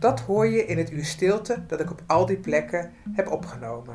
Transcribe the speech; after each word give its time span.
Dat 0.00 0.20
hoor 0.20 0.46
je 0.46 0.66
in 0.66 0.78
het 0.78 0.92
uur 0.92 1.04
stilte 1.04 1.62
dat 1.66 1.80
ik 1.80 1.90
op 1.90 2.02
al 2.06 2.26
die 2.26 2.36
plekken 2.36 2.90
heb 3.12 3.30
opgenomen. 3.30 3.94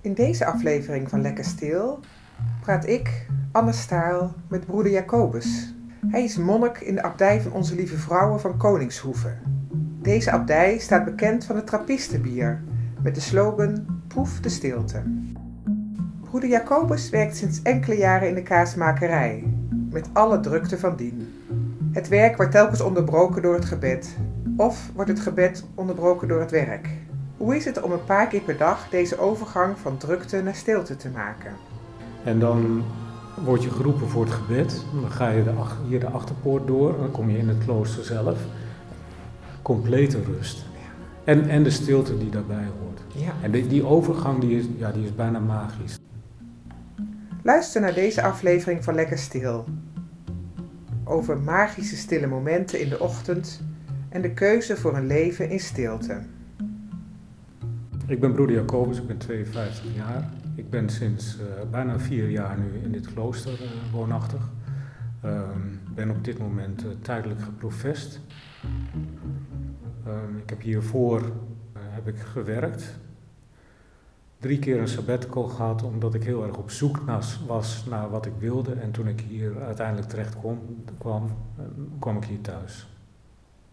In 0.00 0.14
deze 0.14 0.46
aflevering 0.46 1.08
van 1.08 1.20
Lekker 1.20 1.44
Stil 1.44 2.00
praat 2.60 2.86
ik, 2.86 3.26
Anne 3.52 3.72
Staal, 3.72 4.34
met 4.48 4.66
broeder 4.66 4.92
Jacobus. 4.92 5.74
Hij 6.06 6.24
is 6.24 6.36
monnik 6.36 6.78
in 6.80 6.94
de 6.94 7.02
abdij 7.02 7.40
van 7.40 7.52
Onze 7.52 7.74
Lieve 7.74 7.96
Vrouwen 7.96 8.40
van 8.40 8.56
Koningshoeve. 8.56 9.32
Deze 10.02 10.30
abdij 10.30 10.78
staat 10.78 11.04
bekend 11.04 11.44
van 11.44 11.56
het 11.56 11.66
trappistenbier 11.66 12.62
met 13.02 13.14
de 13.14 13.20
slogan 13.20 14.02
Proef 14.08 14.40
de 14.40 14.48
stilte. 14.48 15.02
Broeder 16.20 16.50
Jacobus 16.50 17.10
werkt 17.10 17.36
sinds 17.36 17.62
enkele 17.62 17.96
jaren 17.96 18.28
in 18.28 18.34
de 18.34 18.42
kaasmakerij, 18.42 19.44
met 19.90 20.08
alle 20.12 20.40
drukte 20.40 20.78
van 20.78 20.96
dien. 20.96 21.33
Het 21.94 22.08
werk 22.08 22.36
wordt 22.36 22.52
telkens 22.52 22.80
onderbroken 22.80 23.42
door 23.42 23.54
het 23.54 23.64
gebed, 23.64 24.16
of 24.56 24.90
wordt 24.94 25.10
het 25.10 25.20
gebed 25.20 25.64
onderbroken 25.74 26.28
door 26.28 26.40
het 26.40 26.50
werk. 26.50 26.88
Hoe 27.36 27.56
is 27.56 27.64
het 27.64 27.82
om 27.82 27.92
een 27.92 28.04
paar 28.04 28.26
keer 28.26 28.40
per 28.40 28.56
dag 28.56 28.88
deze 28.88 29.18
overgang 29.18 29.78
van 29.78 29.96
drukte 29.96 30.42
naar 30.42 30.54
stilte 30.54 30.96
te 30.96 31.08
maken? 31.08 31.52
En 32.24 32.38
dan 32.38 32.84
word 33.44 33.62
je 33.62 33.70
geroepen 33.70 34.08
voor 34.08 34.24
het 34.24 34.32
gebed. 34.32 34.84
Dan 35.00 35.10
ga 35.10 35.28
je 35.28 35.44
de, 35.44 35.52
hier 35.88 36.00
de 36.00 36.08
achterpoort 36.08 36.66
door. 36.66 36.96
Dan 36.98 37.10
kom 37.10 37.30
je 37.30 37.38
in 37.38 37.48
het 37.48 37.64
klooster 37.64 38.04
zelf. 38.04 38.38
Complete 39.62 40.22
rust. 40.22 40.64
En, 41.24 41.48
en 41.48 41.62
de 41.62 41.70
stilte 41.70 42.18
die 42.18 42.30
daarbij 42.30 42.66
hoort. 42.80 43.00
Ja. 43.24 43.32
En 43.42 43.50
die, 43.50 43.66
die 43.66 43.84
overgang 43.84 44.40
die 44.40 44.58
is, 44.58 44.64
ja, 44.76 44.92
die 44.92 45.04
is 45.04 45.14
bijna 45.14 45.38
magisch. 45.38 45.98
Luister 47.42 47.80
naar 47.80 47.94
deze 47.94 48.22
aflevering 48.22 48.84
van 48.84 48.94
Lekker 48.94 49.18
Stil. 49.18 49.64
Over 51.04 51.38
magische 51.38 51.96
stille 51.96 52.26
momenten 52.26 52.80
in 52.80 52.88
de 52.88 53.00
ochtend 53.00 53.62
en 54.08 54.22
de 54.22 54.32
keuze 54.32 54.76
voor 54.76 54.96
een 54.96 55.06
leven 55.06 55.50
in 55.50 55.60
stilte. 55.60 56.20
Ik 58.06 58.20
ben 58.20 58.32
broeder 58.32 58.56
Jacobus, 58.56 58.98
ik 58.98 59.06
ben 59.06 59.18
52 59.18 59.94
jaar. 59.94 60.28
Ik 60.54 60.70
ben 60.70 60.88
sinds 60.88 61.38
uh, 61.38 61.70
bijna 61.70 61.98
vier 61.98 62.30
jaar 62.30 62.58
nu 62.58 62.80
in 62.82 62.92
dit 62.92 63.12
klooster 63.12 63.52
uh, 63.52 63.68
woonachtig. 63.92 64.50
Ik 65.22 65.30
uh, 65.30 65.40
ben 65.94 66.10
op 66.10 66.24
dit 66.24 66.38
moment 66.38 66.84
uh, 66.84 66.90
tijdelijk 67.02 67.42
geprofest. 67.42 68.20
Ehm, 70.06 70.36
ik 70.36 70.50
heb 70.50 70.60
hiervoor 70.60 71.22
heb 71.94 72.08
ik 72.08 72.18
gewerkt. 72.18 72.98
Drie 74.44 74.58
keer 74.58 74.80
een 74.80 74.88
sabbatical 74.88 75.48
gehad 75.48 75.82
omdat 75.82 76.14
ik 76.14 76.24
heel 76.24 76.46
erg 76.46 76.56
op 76.56 76.70
zoek 76.70 77.00
was 77.46 77.84
naar 77.88 78.10
wat 78.10 78.26
ik 78.26 78.32
wilde. 78.38 78.72
En 78.72 78.90
toen 78.90 79.08
ik 79.08 79.20
hier 79.20 79.62
uiteindelijk 79.62 80.08
terecht 80.08 80.36
kwam, 80.98 81.36
kwam 81.98 82.16
ik 82.16 82.24
hier 82.24 82.40
thuis. 82.40 82.86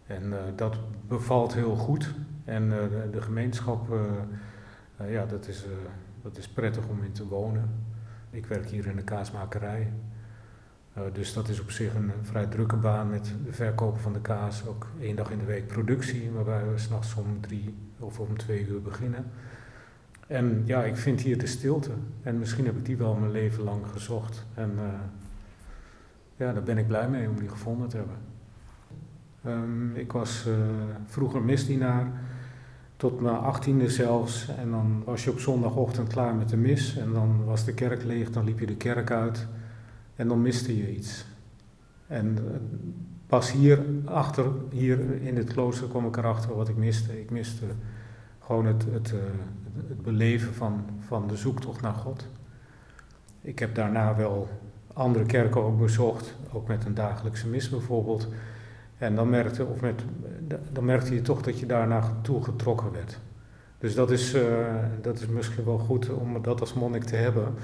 En 0.06 0.32
dat 0.56 0.76
bevalt 1.08 1.54
heel 1.54 1.76
goed. 1.76 2.14
En 2.44 2.68
de, 2.68 3.08
de, 3.12 3.22
gemeenschap, 3.22 3.88
ja, 5.08 5.26
dat 5.26 5.48
is 5.48 5.64
dat 6.22 6.36
is 6.36 6.48
prettig 6.48 6.86
om 6.86 7.02
in 7.02 7.12
te 7.12 7.28
wonen. 7.28 7.70
Ik 8.30 8.46
werk 8.46 8.68
hier 8.68 8.86
in 8.86 8.96
de 8.96 9.04
kaasmakerij. 9.04 9.92
Dus 11.12 11.32
dat 11.32 11.48
is 11.48 11.60
op 11.60 11.70
zich 11.70 11.94
een, 11.94 12.12
vrij 12.22 12.46
drukke 12.46 12.76
baan 12.76 13.10
met 13.10 13.34
de 13.44 13.52
verkopen 13.52 14.00
van 14.00 14.12
de 14.12 14.20
kaas. 14.20 14.66
Ook 14.66 14.86
één 15.00 15.16
dag 15.16 15.30
in 15.30 15.38
de 15.38 15.44
week 15.44 15.66
productie, 15.66 16.30
waarbij 16.30 16.70
we 16.70 16.78
s'nachts 16.78 17.14
om 17.14 17.40
drie 17.40 17.74
of 17.98 18.18
om 18.18 18.36
twee 18.36 18.66
uur 18.66 18.82
beginnen. 18.82 19.24
En 20.26 20.62
ja, 20.64 20.84
ik 20.84 20.96
vind 20.96 21.20
hier 21.20 21.38
de 21.38 21.46
stilte. 21.46 21.90
En 22.22 22.38
misschien 22.38 22.64
heb 22.64 22.76
ik 22.76 22.84
die 22.84 22.96
wel 22.96 23.14
mijn 23.14 23.32
leven 23.32 23.64
lang 23.64 23.86
gezocht. 23.86 24.46
En 24.54 24.70
uh, 24.76 24.82
ja, 26.36 26.52
daar 26.52 26.62
ben 26.62 26.78
ik 26.78 26.86
blij 26.86 27.08
mee 27.08 27.28
om 27.28 27.38
die 27.38 27.48
gevonden 27.48 27.88
te 27.88 27.96
hebben. 27.96 28.16
Um, 29.46 29.96
ik 29.96 30.12
was 30.12 30.46
uh, 30.48 30.54
vroeger 31.06 31.42
misdienaar 31.42 32.06
tot 32.96 33.20
mijn 33.20 33.36
achttiende 33.36 33.88
zelfs. 33.88 34.48
En 34.58 34.70
dan 34.70 35.02
was 35.04 35.24
je 35.24 35.30
op 35.30 35.38
zondagochtend 35.38 36.08
klaar 36.08 36.34
met 36.34 36.48
de 36.48 36.56
mis 36.56 36.96
en 36.96 37.12
dan 37.12 37.44
was 37.44 37.64
de 37.64 37.74
kerk 37.74 38.04
leeg, 38.04 38.30
dan 38.30 38.44
liep 38.44 38.58
je 38.58 38.66
de 38.66 38.76
kerk 38.76 39.10
uit 39.10 39.46
en 40.16 40.28
dan 40.28 40.42
miste 40.42 40.76
je 40.76 40.96
iets. 40.96 41.26
En 42.06 42.38
eh, 42.38 42.56
pas 43.26 43.52
hier 43.52 43.84
achter, 44.04 44.46
hier 44.70 45.22
in 45.22 45.36
het 45.36 45.52
klooster 45.52 45.88
kwam 45.88 46.06
ik 46.06 46.16
erachter 46.16 46.54
wat 46.54 46.68
ik 46.68 46.76
miste. 46.76 47.20
Ik 47.20 47.30
miste 47.30 47.64
gewoon 48.40 48.66
het, 48.66 48.84
het, 48.92 49.14
het 49.88 50.02
beleven 50.02 50.54
van, 50.54 50.84
van 51.06 51.28
de 51.28 51.36
zoektocht 51.36 51.80
naar 51.80 51.94
God. 51.94 52.26
Ik 53.40 53.58
heb 53.58 53.74
daarna 53.74 54.16
wel 54.16 54.48
andere 54.92 55.24
kerken 55.24 55.62
ook 55.62 55.78
bezocht, 55.78 56.34
ook 56.52 56.68
met 56.68 56.84
een 56.84 56.94
dagelijkse 56.94 57.48
mis 57.48 57.68
bijvoorbeeld. 57.68 58.28
En 58.98 59.14
dan 59.14 59.30
merkte, 59.30 59.64
of 59.64 59.80
met, 59.80 60.02
dan 60.72 60.84
merkte 60.84 61.14
je 61.14 61.22
toch 61.22 61.42
dat 61.42 61.58
je 61.58 61.66
daar 61.66 61.86
naartoe 61.86 62.44
getrokken 62.44 62.92
werd. 62.92 63.18
Dus 63.78 63.94
dat 63.94 64.10
is, 64.10 64.34
uh, 64.34 64.42
dat 65.00 65.20
is 65.20 65.26
misschien 65.26 65.64
wel 65.64 65.78
goed 65.78 66.10
om 66.10 66.42
dat 66.42 66.60
als 66.60 66.74
monnik 66.74 67.04
te 67.04 67.16
hebben. 67.16 67.54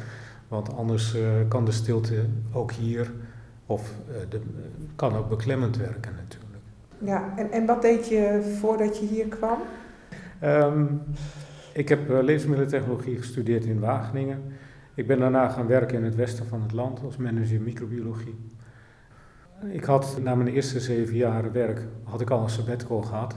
Want 0.48 0.74
anders 0.74 1.16
uh, 1.16 1.22
kan 1.48 1.64
de 1.64 1.72
stilte 1.72 2.24
ook 2.52 2.72
hier, 2.72 3.12
of 3.66 3.92
uh, 4.10 4.16
de, 4.28 4.40
kan 4.96 5.16
ook 5.16 5.28
beklemmend 5.28 5.76
werken 5.76 6.12
natuurlijk. 6.16 6.62
Ja, 6.98 7.32
en, 7.36 7.52
en 7.52 7.66
wat 7.66 7.82
deed 7.82 8.08
je 8.08 8.54
voordat 8.60 8.98
je 8.98 9.06
hier 9.06 9.26
kwam? 9.26 9.58
Um, 10.44 11.02
ik 11.78 11.88
heb 11.88 12.08
levensmiddelentechnologie 12.08 13.16
gestudeerd 13.16 13.64
in 13.64 13.80
Wageningen. 13.80 14.42
Ik 14.94 15.06
ben 15.06 15.18
daarna 15.18 15.48
gaan 15.48 15.66
werken 15.66 15.96
in 15.98 16.04
het 16.04 16.14
westen 16.14 16.46
van 16.46 16.62
het 16.62 16.72
land 16.72 17.02
als 17.02 17.16
manager 17.16 17.60
microbiologie. 17.60 18.38
Ik 19.70 19.84
had 19.84 20.18
na 20.22 20.34
mijn 20.34 20.48
eerste 20.48 20.80
zeven 20.80 21.16
jaar 21.16 21.52
werk, 21.52 21.86
had 22.02 22.20
ik 22.20 22.30
al 22.30 22.42
een 22.42 22.50
sabbatical 22.50 23.02
gehad. 23.02 23.36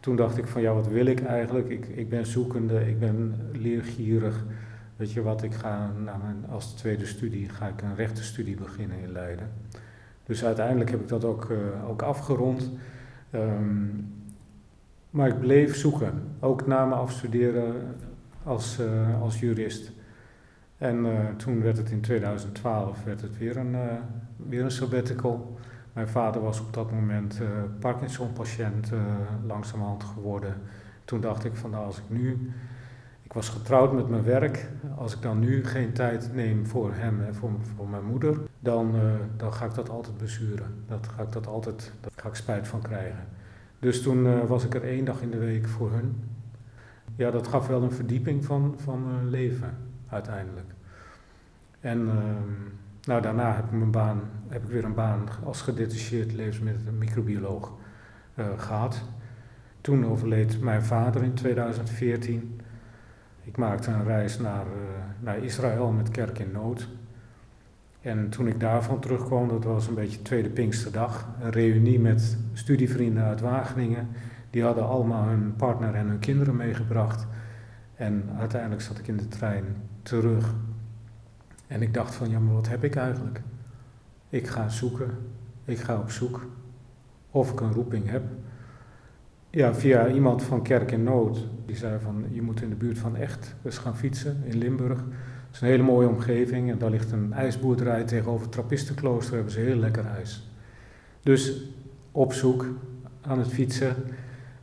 Toen 0.00 0.16
dacht 0.16 0.38
ik 0.38 0.46
van 0.46 0.62
ja, 0.62 0.74
wat 0.74 0.88
wil 0.88 1.06
ik 1.06 1.24
eigenlijk? 1.24 1.68
Ik, 1.68 1.86
ik 1.86 2.08
ben 2.08 2.26
zoekende, 2.26 2.88
ik 2.88 2.98
ben 2.98 3.34
leergierig. 3.52 4.44
Weet 4.96 5.12
je 5.12 5.22
wat, 5.22 5.42
ik 5.42 5.54
ga 5.54 5.92
na 6.04 6.16
mijn, 6.16 6.46
als 6.50 6.74
tweede 6.74 7.06
studie 7.06 7.48
ga 7.48 7.68
ik 7.68 7.82
een 7.82 7.94
rechtenstudie 7.94 8.56
beginnen 8.56 8.98
in 8.98 9.12
Leiden. 9.12 9.50
Dus 10.26 10.44
uiteindelijk 10.44 10.90
heb 10.90 11.00
ik 11.00 11.08
dat 11.08 11.24
ook, 11.24 11.50
uh, 11.50 11.88
ook 11.88 12.02
afgerond. 12.02 12.70
Um, 13.34 14.21
maar 15.12 15.28
ik 15.28 15.40
bleef 15.40 15.76
zoeken, 15.76 16.22
ook 16.40 16.66
na 16.66 16.84
mijn 16.84 17.00
afstuderen 17.00 17.74
als, 18.44 18.80
uh, 18.80 19.22
als 19.22 19.40
jurist. 19.40 19.92
En 20.78 21.04
uh, 21.04 21.18
toen 21.36 21.62
werd 21.62 21.76
het 21.76 21.90
in 21.90 22.00
2012 22.00 23.04
werd 23.04 23.20
het 23.20 23.38
weer 23.38 23.56
een, 23.56 23.72
uh, 23.72 23.80
weer 24.36 24.64
een 24.64 24.70
sabbatical. 24.70 25.58
Mijn 25.92 26.08
vader 26.08 26.42
was 26.42 26.60
op 26.60 26.74
dat 26.74 26.90
moment 26.90 27.40
Parkinson-patiënt 27.78 28.92
langzamerhand 29.46 30.04
geworden. 30.04 30.54
Toen 31.04 31.20
dacht 31.20 31.44
ik 31.44 31.56
van 31.56 31.70
nou 31.70 31.84
als 31.84 31.98
ik 31.98 32.04
nu, 32.06 32.50
ik 33.22 33.32
was 33.32 33.48
getrouwd 33.48 33.92
met 33.92 34.08
mijn 34.08 34.22
werk, 34.22 34.68
als 34.96 35.14
ik 35.14 35.22
dan 35.22 35.38
nu 35.38 35.64
geen 35.64 35.92
tijd 35.92 36.34
neem 36.34 36.66
voor 36.66 36.94
hem 36.94 37.24
en 37.24 37.34
voor, 37.34 37.50
voor 37.76 37.88
mijn 37.88 38.04
moeder, 38.04 38.38
dan, 38.60 38.94
dan 39.36 39.52
ga 39.52 39.64
ik 39.64 39.74
dat 39.74 39.88
altijd 39.88 40.18
bezuren. 40.18 40.84
Dat 40.88 41.08
ga 41.16 41.22
ik 41.22 41.32
dat 41.32 41.46
altijd, 41.46 41.92
daar 42.00 42.10
ga 42.16 42.28
ik 42.28 42.34
spijt 42.34 42.68
van 42.68 42.82
krijgen. 42.82 43.26
Dus 43.82 44.02
toen 44.02 44.46
was 44.46 44.64
ik 44.64 44.74
er 44.74 44.82
één 44.82 45.04
dag 45.04 45.22
in 45.22 45.30
de 45.30 45.38
week 45.38 45.68
voor 45.68 45.90
hun. 45.92 46.14
Ja, 47.16 47.30
dat 47.30 47.48
gaf 47.48 47.66
wel 47.66 47.82
een 47.82 47.92
verdieping 47.92 48.44
van, 48.44 48.74
van 48.78 49.28
leven 49.28 49.76
uiteindelijk. 50.08 50.66
En 51.80 52.00
uh, 52.00 52.12
nou, 53.04 53.22
daarna 53.22 53.54
heb 53.54 53.64
ik, 53.64 53.70
mijn 53.70 53.90
baan, 53.90 54.20
heb 54.48 54.62
ik 54.62 54.68
weer 54.68 54.84
een 54.84 54.94
baan 54.94 55.28
als 55.44 55.62
gedetacheerd 55.62 56.32
levensmiddel- 56.32 56.92
microbioloog 56.92 57.72
uh, 58.34 58.46
gehad. 58.56 59.02
toen 59.80 60.06
overleed 60.06 60.60
mijn 60.60 60.82
vader 60.82 61.22
in 61.22 61.34
2014. 61.34 62.60
Ik 63.42 63.56
maakte 63.56 63.90
een 63.90 64.04
reis 64.04 64.38
naar, 64.38 64.66
uh, 64.66 64.72
naar 65.20 65.38
Israël 65.38 65.90
met 65.90 66.10
Kerk 66.10 66.38
in 66.38 66.52
Nood. 66.52 66.88
En 68.02 68.28
toen 68.28 68.46
ik 68.46 68.60
daarvan 68.60 69.00
terugkwam, 69.00 69.48
dat 69.48 69.64
was 69.64 69.86
een 69.86 69.94
beetje 69.94 70.22
tweede 70.22 70.48
Pinksterdag, 70.48 71.28
een 71.40 71.50
reunie 71.50 72.00
met 72.00 72.38
studievrienden 72.52 73.22
uit 73.22 73.40
Wageningen. 73.40 74.08
Die 74.50 74.62
hadden 74.62 74.88
allemaal 74.88 75.24
hun 75.24 75.56
partner 75.56 75.94
en 75.94 76.06
hun 76.06 76.18
kinderen 76.18 76.56
meegebracht. 76.56 77.26
En 77.94 78.28
uiteindelijk 78.38 78.82
zat 78.82 78.98
ik 78.98 79.08
in 79.08 79.16
de 79.16 79.28
trein 79.28 79.64
terug. 80.02 80.54
En 81.66 81.82
ik 81.82 81.94
dacht 81.94 82.14
van, 82.14 82.30
ja, 82.30 82.38
maar 82.38 82.54
wat 82.54 82.68
heb 82.68 82.84
ik 82.84 82.96
eigenlijk? 82.96 83.42
Ik 84.28 84.46
ga 84.46 84.68
zoeken, 84.68 85.10
ik 85.64 85.78
ga 85.78 85.98
op 85.98 86.10
zoek 86.10 86.46
of 87.30 87.52
ik 87.52 87.60
een 87.60 87.72
roeping 87.72 88.10
heb. 88.10 88.22
Ja, 89.54 89.74
via 89.74 90.08
iemand 90.08 90.42
van 90.42 90.62
Kerk 90.62 90.92
in 90.92 91.02
Nood. 91.02 91.46
Die 91.66 91.76
zei 91.76 91.98
van, 92.00 92.24
je 92.30 92.42
moet 92.42 92.62
in 92.62 92.68
de 92.68 92.74
buurt 92.74 92.98
van 92.98 93.16
Echt 93.16 93.54
eens 93.64 93.78
gaan 93.78 93.96
fietsen 93.96 94.42
in 94.44 94.58
Limburg. 94.58 94.98
Het 94.98 95.54
is 95.54 95.60
een 95.60 95.68
hele 95.68 95.82
mooie 95.82 96.08
omgeving 96.08 96.70
en 96.70 96.78
daar 96.78 96.90
ligt 96.90 97.12
een 97.12 97.32
ijsboerderij 97.32 98.04
tegenover 98.04 98.42
het 98.42 98.52
Trappistenklooster. 98.52 99.34
hebben 99.34 99.52
ze 99.52 99.60
heel 99.60 99.76
lekker 99.76 100.06
ijs. 100.06 100.50
Dus 101.20 101.62
op 102.12 102.32
zoek 102.32 102.66
aan 103.20 103.38
het 103.38 103.48
fietsen. 103.48 103.94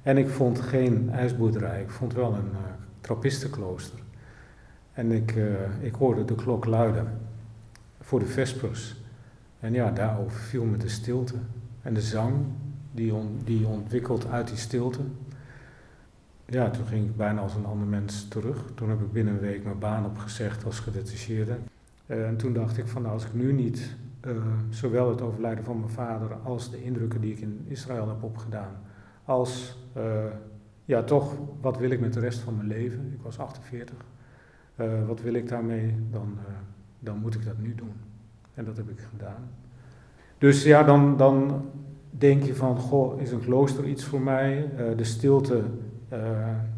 En 0.03 0.17
ik 0.17 0.29
vond 0.29 0.61
geen 0.61 1.09
ijsboerderij, 1.09 1.81
ik 1.81 1.89
vond 1.89 2.13
wel 2.13 2.33
een 2.33 2.51
uh, 2.51 2.59
Trappistenklooster. 3.01 3.99
En 4.93 5.11
ik, 5.11 5.35
uh, 5.35 5.45
ik 5.79 5.95
hoorde 5.95 6.25
de 6.25 6.35
klok 6.35 6.65
luiden 6.65 7.07
voor 8.01 8.19
de 8.19 8.25
Vespers. 8.25 9.01
En 9.59 9.73
ja, 9.73 9.91
daar 9.91 10.19
overviel 10.19 10.65
me 10.65 10.77
de 10.77 10.89
stilte 10.89 11.35
en 11.81 11.93
de 11.93 12.01
zang 12.01 12.35
die, 12.99 13.13
on, 13.13 13.39
die 13.43 13.67
ontwikkelt 13.67 14.27
uit 14.27 14.47
die 14.47 14.57
stilte. 14.57 14.99
Ja, 16.45 16.69
toen 16.69 16.85
ging 16.85 17.05
ik 17.05 17.17
bijna 17.17 17.41
als 17.41 17.55
een 17.55 17.65
ander 17.65 17.87
mens 17.87 18.27
terug. 18.27 18.65
Toen 18.75 18.89
heb 18.89 19.01
ik 19.01 19.11
binnen 19.11 19.33
een 19.33 19.39
week 19.39 19.63
mijn 19.63 19.79
baan 19.79 20.05
opgezegd 20.05 20.65
als 20.65 20.79
gedetacheerde. 20.79 21.57
Uh, 22.05 22.27
en 22.27 22.37
toen 22.37 22.53
dacht 22.53 22.77
ik 22.77 22.87
van 22.87 23.01
nou, 23.01 23.13
als 23.13 23.25
ik 23.25 23.33
nu 23.33 23.53
niet 23.53 23.95
uh, 24.27 24.31
zowel 24.69 25.09
het 25.09 25.21
overlijden 25.21 25.63
van 25.63 25.79
mijn 25.79 25.91
vader 25.91 26.33
als 26.43 26.71
de 26.71 26.83
indrukken 26.83 27.21
die 27.21 27.31
ik 27.31 27.39
in 27.39 27.65
Israël 27.67 28.07
heb 28.07 28.23
opgedaan, 28.23 28.71
als 29.23 29.77
uh, 29.97 30.03
ja, 30.85 31.03
toch, 31.03 31.33
wat 31.61 31.77
wil 31.77 31.89
ik 31.89 31.99
met 31.99 32.13
de 32.13 32.19
rest 32.19 32.39
van 32.39 32.55
mijn 32.55 32.67
leven? 32.67 33.11
Ik 33.13 33.21
was 33.21 33.39
48. 33.39 33.95
wat 35.07 35.21
wil 35.21 35.33
ik 35.33 35.49
daarmee? 35.49 35.95
Dan, 36.11 36.37
dan 36.99 37.17
moet 37.17 37.35
ik 37.35 37.45
dat 37.45 37.57
nu 37.57 37.75
doen. 37.75 37.93
En 38.53 38.65
dat 38.65 38.77
heb 38.77 38.89
ik 38.89 38.99
gedaan. 38.99 39.49
Dus 40.37 40.63
ja, 40.63 40.83
dan, 40.83 41.17
dan 41.17 41.65
denk 42.09 42.43
je 42.43 42.55
van, 42.55 42.77
goh, 42.77 43.21
is 43.21 43.31
een 43.31 43.43
klooster 43.43 43.85
iets 43.85 44.03
voor 44.03 44.21
mij? 44.21 44.71
Uh, 44.79 44.97
de 44.97 45.03
stilte, 45.03 45.63
uh, 46.13 46.19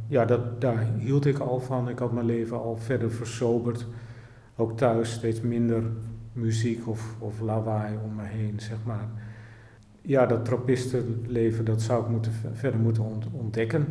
ja, 0.08 0.26
dat, 0.26 0.62
daar 0.62 0.88
hield 0.98 1.26
ik 1.26 1.38
al 1.38 1.60
van. 1.60 1.90
Ik 1.90 2.00
had 2.00 2.12
mijn 2.12 2.26
leven 2.26 2.62
al 2.62 2.76
verder 2.76 3.12
versoberd. 3.12 3.86
Ook 4.56 4.78
thuis 4.78 5.12
steeds 5.12 5.42
minder 5.42 5.84
muziek 6.34 6.88
of, 6.88 7.16
of 7.20 7.40
lawaai 7.40 7.98
om 8.04 8.16
me 8.16 8.24
heen, 8.24 8.60
zeg 8.60 8.78
maar. 8.86 9.08
Ja, 10.02 10.26
dat 10.26 10.46
trappistenleven, 10.46 11.66
dat 11.66 11.82
zou 11.82 12.04
ik 12.04 12.10
moeten, 12.10 12.32
verder 12.54 12.80
moeten 12.80 13.04
ontdekken. 13.32 13.86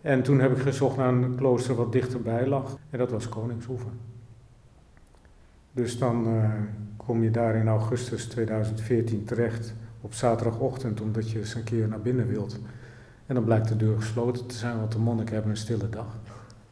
En 0.00 0.22
toen 0.22 0.40
heb 0.40 0.56
ik 0.56 0.62
gezocht 0.62 0.96
naar 0.96 1.12
een 1.12 1.34
klooster 1.36 1.74
wat 1.74 1.92
dichterbij 1.92 2.46
lag. 2.46 2.78
En 2.90 2.98
dat 2.98 3.10
was 3.10 3.28
Koningshoeven. 3.28 3.90
Dus 5.72 5.98
dan 5.98 6.28
uh, 6.28 6.50
kom 6.96 7.22
je 7.22 7.30
daar 7.30 7.54
in 7.54 7.68
augustus 7.68 8.26
2014 8.26 9.24
terecht 9.24 9.74
op 10.04 10.14
zaterdagochtend, 10.14 11.00
omdat 11.00 11.30
je 11.30 11.38
eens 11.38 11.54
een 11.54 11.64
keer 11.64 11.88
naar 11.88 12.00
binnen 12.00 12.26
wilt. 12.26 12.58
En 13.26 13.34
dan 13.34 13.44
blijkt 13.44 13.68
de 13.68 13.76
deur 13.76 13.96
gesloten 13.96 14.46
te 14.46 14.54
zijn, 14.54 14.78
want 14.78 14.92
de 14.92 14.98
monniken 14.98 15.34
hebben 15.34 15.50
een 15.50 15.56
stille 15.56 15.88
dag. 15.88 16.06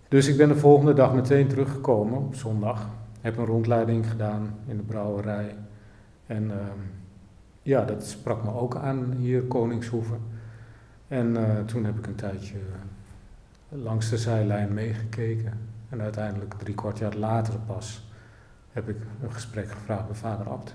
Dus 0.09 0.29
ik 0.29 0.37
ben 0.37 0.49
de 0.49 0.57
volgende 0.57 0.93
dag 0.93 1.15
meteen 1.15 1.49
teruggekomen, 1.49 2.19
op 2.19 2.35
zondag. 2.35 2.89
Heb 3.21 3.37
een 3.37 3.45
rondleiding 3.45 4.07
gedaan 4.11 4.55
in 4.67 4.77
de 4.77 4.83
brouwerij. 4.83 5.57
En 6.27 6.45
uh, 6.45 6.57
ja, 7.63 7.85
dat 7.85 8.07
sprak 8.07 8.45
me 8.45 8.55
ook 8.55 8.77
aan 8.77 9.13
hier, 9.19 9.43
Koningshoeven. 9.43 10.19
En 11.09 11.37
uh, 11.37 11.61
toen 11.67 11.85
heb 11.85 11.99
ik 11.99 12.07
een 12.07 12.15
tijdje 12.15 12.59
langs 13.69 14.11
de 14.11 14.19
zijlijn 14.19 14.75
meegekeken. 14.75 15.53
En 15.89 16.01
uiteindelijk, 16.01 16.55
drie 16.55 16.75
kwart 16.75 16.99
jaar 16.99 17.17
later 17.17 17.55
pas, 17.67 18.09
heb 18.73 18.89
ik 18.89 18.97
een 19.23 19.33
gesprek 19.33 19.71
gevraagd 19.71 20.07
bij 20.07 20.17
vader 20.17 20.49
Abt. 20.49 20.75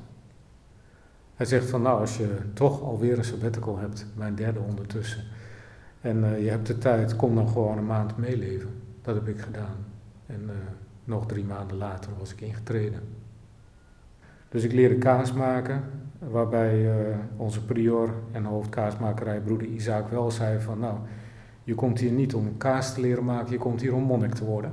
Hij 1.38 1.46
zegt 1.46 1.70
van 1.70 1.82
nou, 1.82 2.00
als 2.00 2.18
je 2.18 2.36
toch 2.54 2.82
alweer 2.82 3.18
een 3.18 3.24
sabbatical 3.24 3.78
hebt, 3.78 4.06
mijn 4.16 4.36
derde 4.36 4.60
ondertussen, 4.60 5.24
en 6.02 6.18
uh, 6.18 6.44
je 6.44 6.50
hebt 6.50 6.68
de 6.68 6.78
tijd, 6.78 7.16
kom 7.16 7.36
dan 7.36 7.48
gewoon 7.48 7.78
een 7.78 7.86
maand 7.86 8.18
meeleven. 8.18 8.70
Dat 9.02 9.16
heb 9.16 9.28
ik 9.28 9.40
gedaan. 9.40 9.76
En 10.26 10.42
uh, 10.44 10.52
nog 11.04 11.26
drie 11.26 11.44
maanden 11.44 11.78
later 11.78 12.12
was 12.20 12.32
ik 12.32 12.42
ingetreden. 12.42 13.00
Dus 14.50 14.64
ik 14.64 14.72
leerde 14.72 14.98
kaas 14.98 15.34
maken, 15.34 15.84
waarbij 16.20 16.86
uh, 16.86 17.18
onze 17.36 17.66
prior 17.66 18.14
en 18.32 18.44
hoofdkaasmakerij 18.44 19.40
broeder 19.40 19.68
Isaac 19.68 20.10
wel 20.10 20.32
zei 20.32 20.60
van 20.60 20.80
nou, 20.80 20.98
je 21.64 21.76
komt 21.76 22.00
hier 22.00 22.12
niet 22.12 22.34
om 22.34 22.58
kaas 22.58 22.94
te 22.94 23.02
leren 23.02 23.24
maken, 23.24 23.52
je 23.52 23.58
komt 23.58 23.82
hier 23.82 23.94
om 23.94 24.04
monnik 24.04 24.34
te 24.34 24.46
worden. 24.46 24.72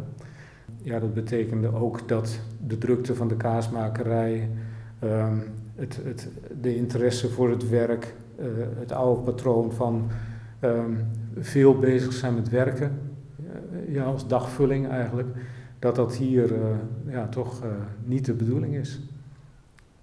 Ja, 0.83 0.99
dat 0.99 1.15
betekende 1.15 1.75
ook 1.75 2.09
dat 2.09 2.41
de 2.67 2.79
drukte 2.79 3.15
van 3.15 3.29
de 3.29 3.37
kaasmakerij, 3.37 4.51
um, 5.03 5.43
het, 5.75 6.01
het, 6.05 6.29
de 6.61 6.77
interesse 6.77 7.31
voor 7.31 7.51
het 7.51 7.69
werk, 7.69 8.15
uh, 8.41 8.47
het 8.79 8.93
oude 8.93 9.23
patroon 9.23 9.73
van 9.73 10.11
um, 10.61 11.07
veel 11.39 11.79
bezig 11.79 12.13
zijn 12.13 12.35
met 12.35 12.49
werken, 12.49 13.01
uh, 13.39 13.95
ja, 13.95 14.05
als 14.05 14.29
dagvulling 14.29 14.89
eigenlijk, 14.89 15.29
dat 15.79 15.95
dat 15.95 16.17
hier 16.17 16.53
uh, 16.53 16.59
ja, 17.07 17.29
toch 17.29 17.63
niet 18.05 18.25
de 18.25 18.33
bedoeling 18.33 18.75
is. 18.75 19.01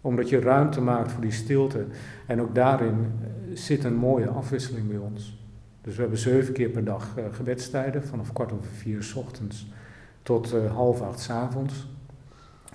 Omdat 0.01 0.29
je 0.29 0.39
ruimte 0.39 0.81
maakt 0.81 1.11
voor 1.11 1.21
die 1.21 1.31
stilte. 1.31 1.85
En 2.27 2.41
ook 2.41 2.55
daarin 2.55 2.95
zit 3.53 3.83
een 3.83 3.95
mooie 3.95 4.27
afwisseling 4.27 4.87
bij 4.87 4.97
ons. 4.97 5.39
Dus 5.81 5.95
we 5.95 6.01
hebben 6.01 6.19
zeven 6.19 6.53
keer 6.53 6.69
per 6.69 6.83
dag 6.83 7.15
gebedstijden, 7.31 8.03
vanaf 8.03 8.33
kwart 8.33 8.51
over 8.51 8.71
vier 8.71 9.03
s 9.03 9.15
ochtends 9.15 9.71
tot 10.23 10.51
half 10.51 11.01
acht 11.01 11.19
s 11.19 11.29
avonds. 11.29 11.87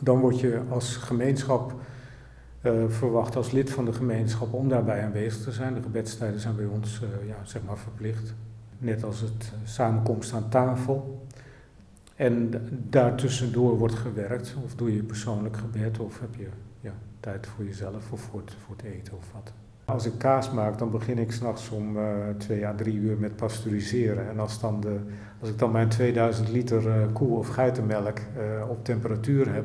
Dan 0.01 0.21
word 0.21 0.41
je 0.41 0.61
als 0.69 0.97
gemeenschap 0.97 1.75
verwacht 2.89 3.37
als 3.37 3.51
lid 3.51 3.71
van 3.71 3.85
de 3.85 3.93
gemeenschap 3.93 4.53
om 4.53 4.69
daarbij 4.69 5.05
aanwezig 5.05 5.43
te 5.43 5.53
zijn. 5.53 5.75
De 5.75 5.83
gebedstijden 5.83 6.41
zijn 6.41 6.57
bij 6.57 6.65
ons 6.65 7.01
uh, 7.03 7.29
ja, 7.29 7.37
zeg 7.45 7.63
maar 7.67 7.79
verplicht. 7.79 8.35
Net 8.79 9.05
als 9.05 9.21
het 9.21 9.53
samenkomst 9.65 10.33
aan 10.33 10.49
tafel. 10.49 11.27
En 12.15 12.51
daartussendoor 12.91 13.79
wordt 13.79 13.95
gewerkt. 13.95 14.57
Of 14.65 14.75
doe 14.75 14.95
je 14.95 15.03
persoonlijk 15.03 15.57
gebed 15.57 15.99
of 15.99 16.21
heb 16.21 16.35
je 16.35 16.49
ja, 16.81 16.93
tijd 17.21 17.47
voor 17.47 17.65
jezelf 17.65 18.13
of 18.13 18.21
voor 18.21 18.41
het, 18.41 18.55
voor 18.65 18.77
het 18.77 18.85
eten 18.85 19.17
of 19.17 19.33
wat. 19.33 19.53
Als 19.85 20.07
ik 20.07 20.13
kaas 20.19 20.51
maak, 20.51 20.79
dan 20.79 20.91
begin 20.91 21.19
ik 21.19 21.33
s'nachts 21.33 21.71
om 21.71 21.97
uh, 21.97 22.05
twee 22.39 22.67
à 22.67 22.75
drie 22.75 22.95
uur 22.95 23.19
met 23.19 23.37
pasteuriseren. 23.37 24.29
En 24.29 24.39
als, 24.39 24.61
dan 24.61 24.81
de, 24.81 24.99
als 25.41 25.49
ik 25.49 25.59
dan 25.59 25.73
mijn 25.73 25.89
2000 25.89 26.49
liter 26.49 26.87
uh, 26.87 26.95
koe- 27.13 27.39
of 27.39 27.49
geitenmelk 27.49 28.19
op 28.69 28.85
temperatuur 28.85 29.53
heb, 29.53 29.65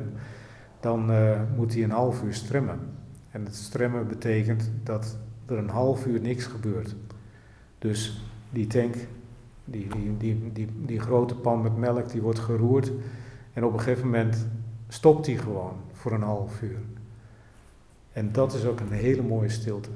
dan 0.82 1.10
uh, 1.10 1.40
moet 1.56 1.74
hij 1.74 1.82
een 1.82 1.90
half 1.90 2.22
uur 2.22 2.34
stremmen. 2.34 2.78
En 3.30 3.44
het 3.44 3.54
stremmen 3.54 4.08
betekent 4.08 4.70
dat 4.82 5.18
er 5.46 5.58
een 5.58 5.68
half 5.68 6.06
uur 6.06 6.20
niks 6.20 6.46
gebeurt. 6.46 6.94
Dus 7.78 8.22
die 8.50 8.66
tank, 8.66 8.94
die, 9.64 9.88
die, 9.88 10.16
die, 10.16 10.52
die, 10.52 10.68
die 10.86 11.00
grote 11.00 11.34
pan 11.34 11.62
met 11.62 11.76
melk, 11.76 12.10
die 12.10 12.22
wordt 12.22 12.38
geroerd. 12.38 12.92
En 13.52 13.64
op 13.64 13.72
een 13.72 13.80
gegeven 13.80 14.04
moment 14.04 14.46
stopt 14.88 15.24
die 15.24 15.38
gewoon 15.38 15.76
voor 15.92 16.12
een 16.12 16.22
half 16.22 16.62
uur. 16.62 16.78
En 18.12 18.32
dat 18.32 18.54
is 18.54 18.64
ook 18.64 18.80
een 18.80 18.92
hele 18.92 19.22
mooie 19.22 19.48
stilte. 19.48 19.90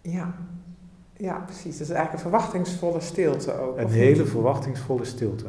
Ja, 0.00 0.34
ja 1.16 1.38
precies. 1.38 1.78
Dat 1.78 1.88
is 1.88 1.94
eigenlijk 1.94 2.12
een 2.12 2.30
verwachtingsvolle 2.30 3.00
stilte 3.00 3.58
ook. 3.58 3.78
Een 3.78 3.88
hele 3.88 4.24
verwachtingsvolle 4.24 5.04
stilte. 5.04 5.46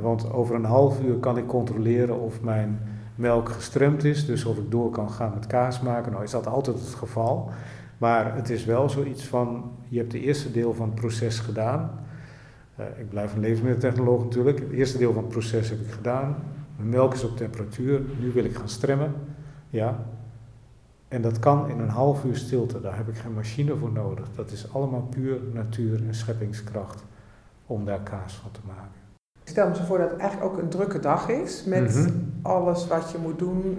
Want 0.00 0.32
over 0.32 0.54
een 0.54 0.64
half 0.64 1.02
uur 1.02 1.16
kan 1.16 1.38
ik 1.38 1.46
controleren 1.46 2.20
of 2.20 2.42
mijn 2.42 2.80
melk 3.14 3.48
gestremd 3.48 4.04
is, 4.04 4.26
dus 4.26 4.44
of 4.44 4.58
ik 4.58 4.70
door 4.70 4.90
kan 4.90 5.10
gaan 5.10 5.32
met 5.34 5.46
kaas 5.46 5.80
maken. 5.80 6.12
Nou 6.12 6.24
is 6.24 6.30
dat 6.30 6.46
altijd 6.46 6.78
het 6.78 6.94
geval. 6.94 7.50
Maar 7.98 8.34
het 8.34 8.50
is 8.50 8.64
wel 8.64 8.88
zoiets 8.88 9.26
van, 9.26 9.72
je 9.88 9.98
hebt 9.98 10.12
het 10.12 10.22
eerste 10.22 10.50
deel 10.50 10.74
van 10.74 10.86
het 10.86 10.94
proces 10.94 11.38
gedaan. 11.38 11.90
Uh, 12.80 12.86
ik 12.98 13.08
blijf 13.08 13.34
een 13.34 13.40
levensmiddeltechnoloog 13.40 14.22
natuurlijk. 14.22 14.58
Het 14.58 14.70
eerste 14.70 14.98
deel 14.98 15.12
van 15.12 15.22
het 15.22 15.32
proces 15.32 15.70
heb 15.70 15.80
ik 15.80 15.90
gedaan. 15.90 16.36
Mijn 16.76 16.88
melk 16.88 17.14
is 17.14 17.24
op 17.24 17.36
temperatuur, 17.36 18.00
nu 18.20 18.32
wil 18.32 18.44
ik 18.44 18.56
gaan 18.56 18.68
stremmen. 18.68 19.14
Ja. 19.68 19.98
En 21.08 21.22
dat 21.22 21.38
kan 21.38 21.68
in 21.68 21.78
een 21.78 21.88
half 21.88 22.24
uur 22.24 22.36
stilte, 22.36 22.80
daar 22.80 22.96
heb 22.96 23.08
ik 23.08 23.16
geen 23.16 23.34
machine 23.34 23.76
voor 23.76 23.92
nodig. 23.92 24.28
Dat 24.34 24.50
is 24.50 24.72
allemaal 24.72 25.02
puur 25.02 25.40
natuur 25.52 26.06
en 26.06 26.14
scheppingskracht 26.14 27.04
om 27.66 27.84
daar 27.84 28.00
kaas 28.00 28.34
van 28.34 28.50
te 28.50 28.60
maken. 28.66 29.00
Ik 29.50 29.56
stel 29.56 29.68
me 29.68 29.76
zo 29.76 29.84
voor 29.84 29.98
dat 29.98 30.10
het 30.10 30.20
eigenlijk 30.20 30.52
ook 30.52 30.58
een 30.58 30.68
drukke 30.68 30.98
dag 30.98 31.28
is 31.28 31.64
met 31.64 31.94
mm 31.94 32.04
-hmm. 32.04 32.32
alles 32.42 32.86
wat 32.86 33.10
je 33.10 33.18
moet 33.22 33.38
doen. 33.38 33.78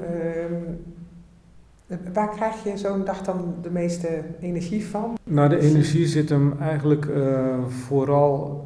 Um, 1.88 2.14
Waar 2.14 2.30
krijg 2.30 2.64
je 2.64 2.78
zo'n 2.78 3.06
dag 3.06 3.22
dan 3.22 3.56
de 3.62 3.72
meeste 3.72 4.22
energie 4.40 4.86
van? 4.86 5.18
Nou, 5.24 5.50
de 5.50 5.60
energie 5.60 6.08
zit 6.08 6.30
hem 6.30 6.54
eigenlijk 6.60 7.06
uh, 7.06 7.48
vooral 7.68 8.66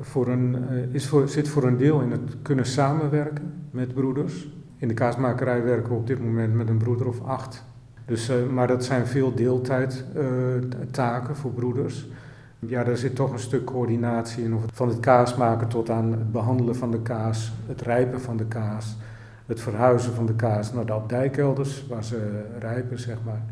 voor 0.00 0.28
een, 0.28 0.56
uh, 0.70 0.94
is 0.94 1.06
voor, 1.06 1.28
zit 1.28 1.48
voor 1.48 1.64
een 1.64 1.76
deel 1.76 2.00
in 2.00 2.10
het 2.10 2.36
kunnen 2.42 2.66
samenwerken 2.66 3.52
met 3.70 3.94
broeders. 3.94 4.48
In 4.76 4.88
de 4.88 4.94
kaasmakerij 4.94 5.62
werken 5.62 5.88
we 5.88 5.94
op 5.94 6.06
dit 6.06 6.20
moment 6.20 6.54
met 6.54 6.68
een 6.68 6.78
broeder 6.78 7.08
of 7.08 7.24
acht. 7.24 7.64
Dus, 8.06 8.30
uh, 8.30 8.36
maar 8.50 8.66
dat 8.66 8.84
zijn 8.84 9.06
veel 9.06 9.34
deeltijdtaken 9.34 11.36
voor 11.36 11.50
broeders. 11.50 12.08
Ja, 12.66 12.84
daar 12.84 12.96
zit 12.96 13.14
toch 13.14 13.32
een 13.32 13.38
stuk 13.38 13.64
coördinatie 13.64 14.44
in. 14.44 14.60
Van 14.72 14.88
het 14.88 15.00
kaas 15.00 15.34
maken 15.34 15.68
tot 15.68 15.90
aan 15.90 16.10
het 16.10 16.32
behandelen 16.32 16.76
van 16.76 16.90
de 16.90 17.00
kaas, 17.00 17.52
het 17.66 17.82
rijpen 17.82 18.20
van 18.20 18.36
de 18.36 18.44
kaas, 18.44 18.96
het 19.46 19.60
verhuizen 19.60 20.12
van 20.12 20.26
de 20.26 20.34
kaas 20.34 20.72
naar 20.72 20.86
de 20.86 20.92
abdijkelders, 20.92 21.86
waar 21.88 22.04
ze 22.04 22.42
rijpen, 22.58 22.98
zeg 22.98 23.16
maar. 23.24 23.42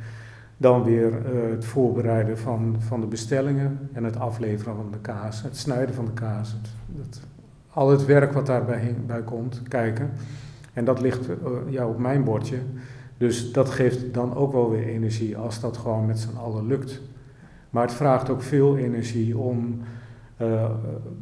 Dan 0.57 0.85
weer 0.85 1.09
uh, 1.09 1.51
het 1.51 1.65
voorbereiden 1.65 2.39
van, 2.39 2.77
van 2.79 3.01
de 3.01 3.07
bestellingen 3.07 3.89
en 3.93 4.05
het 4.05 4.19
afleveren 4.19 4.77
van 4.77 4.91
de 4.91 4.99
kaas, 4.99 5.43
het 5.43 5.57
snijden 5.57 5.95
van 5.95 6.05
de 6.05 6.13
kaas. 6.13 6.57
Al 7.71 7.91
het 7.91 8.05
werk 8.05 8.33
wat 8.33 8.47
daarbij 8.47 8.95
bij 9.07 9.23
komt, 9.23 9.63
kijken. 9.69 10.11
En 10.73 10.85
dat 10.85 11.01
ligt 11.01 11.29
uh, 11.29 11.35
ja, 11.69 11.87
op 11.87 11.99
mijn 11.99 12.25
bordje. 12.25 12.59
Dus 13.19 13.53
dat 13.53 13.71
geeft 13.71 14.15
dan 14.15 14.35
ook 14.35 14.53
wel 14.53 14.71
weer 14.71 14.87
energie 14.87 15.37
als 15.37 15.61
dat 15.61 15.77
gewoon 15.77 16.07
met 16.07 16.19
z'n 16.19 16.37
allen 16.37 16.67
lukt. 16.67 17.01
Maar 17.71 17.83
het 17.83 17.95
vraagt 17.95 18.31
ook 18.31 18.43
veel 18.43 18.77
energie 18.77 19.39
om 19.39 19.81
uh, 20.43 20.71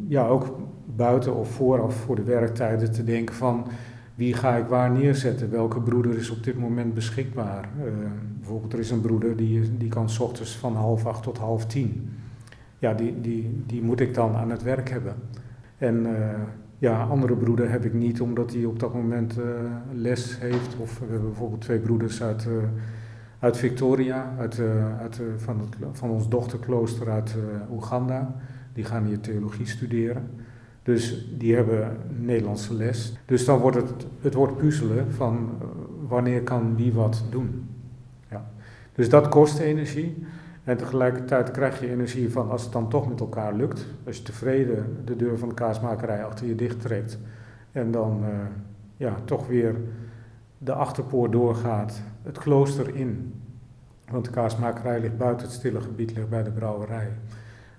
ja, 0.07 0.27
ook 0.27 0.57
buiten 0.97 1.35
of 1.35 1.51
vooraf 1.51 1.95
voor 1.95 2.17
de 2.17 2.23
werktijden 2.23 2.93
te 2.93 3.05
denken 3.05 3.35
van 3.35 3.67
wie 4.15 4.35
ga 4.35 4.57
ik 4.57 4.67
waar 4.67 4.91
neerzetten, 4.91 5.51
welke 5.51 5.81
broeder 5.81 6.17
is 6.17 6.31
op 6.31 6.45
dit 6.45 6.59
moment 6.59 6.95
beschikbaar. 6.95 7.69
Uh, 7.79 7.93
bijvoorbeeld 8.39 8.73
er 8.73 8.79
is 8.79 8.91
een 8.91 9.01
broeder 9.01 9.37
die, 9.37 9.77
die 9.77 9.89
kan 9.89 10.11
s 10.11 10.19
ochtends 10.19 10.57
van 10.57 10.77
half 10.77 11.07
acht 11.07 11.23
tot 11.23 11.39
half 11.39 11.67
tien. 11.67 12.11
Ja, 12.79 12.95
die, 12.95 13.21
die, 13.21 13.63
die 13.67 13.83
moet 13.83 14.01
ik 14.01 14.15
dan 14.15 14.35
aan 14.35 14.51
het 14.51 14.63
werk 14.63 14.91
hebben. 14.91 15.15
En 15.79 16.07
uh, 16.07 16.11
ja, 16.79 17.03
andere 17.03 17.35
broeder 17.35 17.71
heb 17.71 17.85
ik 17.85 17.95
niet 17.95 18.21
omdat 18.21 18.53
hij 18.53 18.65
op 18.65 18.79
dat 18.81 18.95
moment 18.95 19.39
les 19.95 20.39
heeft. 20.41 20.77
Of 20.81 20.99
we 20.99 21.05
hebben 21.11 21.29
bijvoorbeeld 21.29 21.61
twee 21.61 21.79
broeders 21.79 22.23
uit 22.23 22.49
uit 23.39 23.57
Victoria, 23.57 24.35
uit, 24.39 24.59
uh, 24.59 24.99
uit, 24.99 25.19
uh, 25.19 25.27
van, 25.37 25.69
van 25.93 26.11
ons 26.11 26.29
dochterklooster 26.29 27.11
uit 27.11 27.35
uh, 27.37 27.73
Oeganda. 27.73 28.35
Die 28.73 28.85
gaan 28.85 29.05
hier 29.05 29.21
theologie 29.21 29.67
studeren. 29.67 30.31
Dus 30.83 31.29
die 31.39 31.55
hebben 31.55 31.97
Nederlandse 32.19 32.75
les. 32.75 33.17
Dus 33.25 33.45
dan 33.45 33.59
wordt 33.59 33.77
het, 33.77 34.07
het 34.21 34.35
wordt 34.35 34.57
puzzelen 34.57 35.13
van 35.13 35.51
wanneer 36.09 36.43
kan 36.43 36.77
wie 36.77 36.93
wat 36.93 37.25
doen. 37.31 37.69
Ja. 38.31 38.51
Dus 38.93 39.09
dat 39.09 39.29
kost 39.29 39.59
energie. 39.59 40.27
En 40.65 40.77
tegelijkertijd 40.77 41.51
krijg 41.51 41.81
je 41.81 41.91
energie 41.91 42.31
van 42.33 42.51
als 42.51 42.63
het 42.63 42.73
dan 42.73 42.89
toch 42.89 43.09
met 43.09 43.21
elkaar 43.21 43.55
lukt. 43.55 43.87
Als 44.07 44.17
je 44.17 44.23
tevreden 44.23 44.97
de 45.05 45.17
deur 45.17 45.39
van 45.39 45.49
de 45.49 45.55
kaasmakerij 45.55 46.25
achter 46.25 46.47
je 46.47 46.55
dicht 46.55 46.81
trekt. 46.81 47.19
En 47.73 47.91
dan 47.91 48.25
ja, 48.97 49.15
toch 49.25 49.47
weer 49.47 49.75
de 50.59 50.73
achterpoort 50.73 51.33
doorgaat, 51.33 52.03
het 52.23 52.39
klooster 52.39 52.95
in. 52.95 53.35
Want 54.11 54.25
de 54.25 54.31
kaasmakerij 54.31 55.01
ligt 55.01 55.19
buiten 55.19 55.47
het 55.47 55.57
stille 55.57 55.81
gebied, 55.81 56.15
ligt 56.15 56.29
bij 56.29 56.43
de 56.43 56.51
brouwerij. 56.51 57.09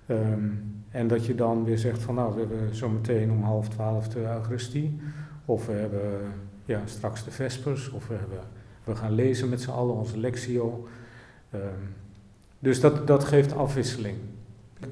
Um, 0.06 0.82
en 0.90 1.08
dat 1.08 1.26
je 1.26 1.34
dan 1.34 1.64
weer 1.64 1.78
zegt 1.78 2.02
van 2.02 2.14
nou, 2.14 2.34
we 2.34 2.40
hebben 2.40 2.74
zometeen 2.74 3.30
om 3.30 3.42
half 3.42 3.68
twaalf 3.68 4.08
de 4.08 4.20
Eucharistie. 4.20 5.00
Of 5.44 5.66
we 5.66 5.72
hebben 5.72 6.20
ja, 6.64 6.80
straks 6.84 7.24
de 7.24 7.30
Vespers. 7.30 7.90
Of 7.90 8.08
we, 8.08 8.14
hebben, 8.14 8.38
we 8.84 8.96
gaan 8.96 9.12
lezen 9.12 9.48
met 9.48 9.60
z'n 9.60 9.70
allen 9.70 9.94
onze 9.94 10.18
Lectio. 10.18 10.88
Um, 11.54 11.60
dus 12.58 12.80
dat, 12.80 13.06
dat 13.06 13.24
geeft 13.24 13.54
afwisseling. 13.54 14.16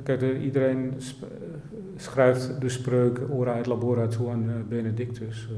Kijk, 0.03 0.23
iedereen 0.41 0.95
schrijft 1.97 2.61
de 2.61 2.69
spreuk 2.69 3.21
ora 3.31 3.59
et 3.59 3.67
labora 3.67 4.09
aan 4.31 4.65
Benedictus. 4.69 5.49
Uh, 5.51 5.57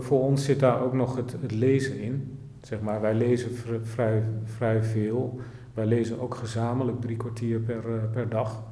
voor, 0.00 0.20
ons 0.20 0.44
zit 0.44 0.60
daar 0.60 0.82
ook 0.82 0.92
nog 0.92 1.16
het, 1.16 1.52
lezen 1.52 2.00
in. 2.00 2.38
Zeg 2.62 2.80
maar, 2.80 3.00
wij 3.00 3.14
lezen 3.14 3.50
vrij, 3.82 4.22
vrij 4.44 4.82
veel. 4.82 5.40
Wij 5.74 5.86
lezen 5.86 6.20
ook 6.20 6.34
gezamenlijk 6.34 7.00
drie 7.00 7.16
kwartier 7.16 7.58
per, 7.58 7.88
uh, 7.88 7.94
per 8.12 8.28
dag. 8.28 8.64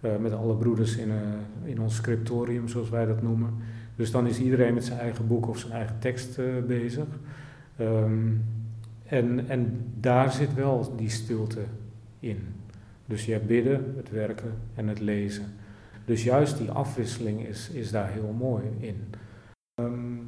Uh, 0.00 0.10
met 0.20 0.32
alle 0.32 0.54
broeders 0.54 0.96
in, 0.96 1.08
uh, 1.08 1.14
in 1.70 1.80
ons 1.80 1.94
scriptorium, 1.94 2.68
zoals 2.68 2.90
wij 2.90 3.06
dat 3.06 3.22
noemen. 3.22 3.54
Dus 3.96 4.10
dan 4.10 4.26
is 4.26 4.40
iedereen 4.40 4.74
met 4.74 4.84
zijn 4.84 4.98
eigen 4.98 5.26
boek 5.26 5.48
of 5.48 5.58
zijn 5.58 5.72
eigen 5.72 5.96
tekst 5.98 6.38
bezig. 6.66 7.06
Um, 7.80 8.44
en, 9.06 9.48
en 9.48 9.92
daar 10.00 10.32
zit 10.32 10.54
wel 10.54 10.96
die 10.96 11.08
stilte 11.08 11.60
in. 12.20 12.38
Dus 13.06 13.26
je 13.26 13.32
hebt 13.32 13.46
bidden, 13.46 13.94
het 13.96 14.10
werken 14.10 14.52
en 14.74 14.88
het 14.88 15.00
lezen. 15.00 15.44
Dus 16.04 16.24
juist 16.24 16.58
die 16.58 16.70
afwisseling 16.70 17.46
is, 17.46 17.70
is 17.70 17.90
daar 17.90 18.10
heel 18.10 18.34
mooi 18.38 18.64
in. 18.78 19.04
Um, 19.80 20.23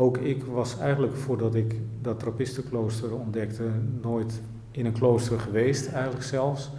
ook 0.00 0.18
ik 0.18 0.44
was 0.44 0.78
eigenlijk 0.78 1.16
voordat 1.16 1.54
ik 1.54 1.74
dat 2.02 2.18
trappistenklooster 2.18 3.14
ontdekte 3.14 3.70
nooit 4.02 4.42
in 4.70 4.86
een 4.86 4.92
klooster 4.92 5.40
geweest, 5.40 5.92
eigenlijk 5.92 6.24
zelfs. 6.24 6.70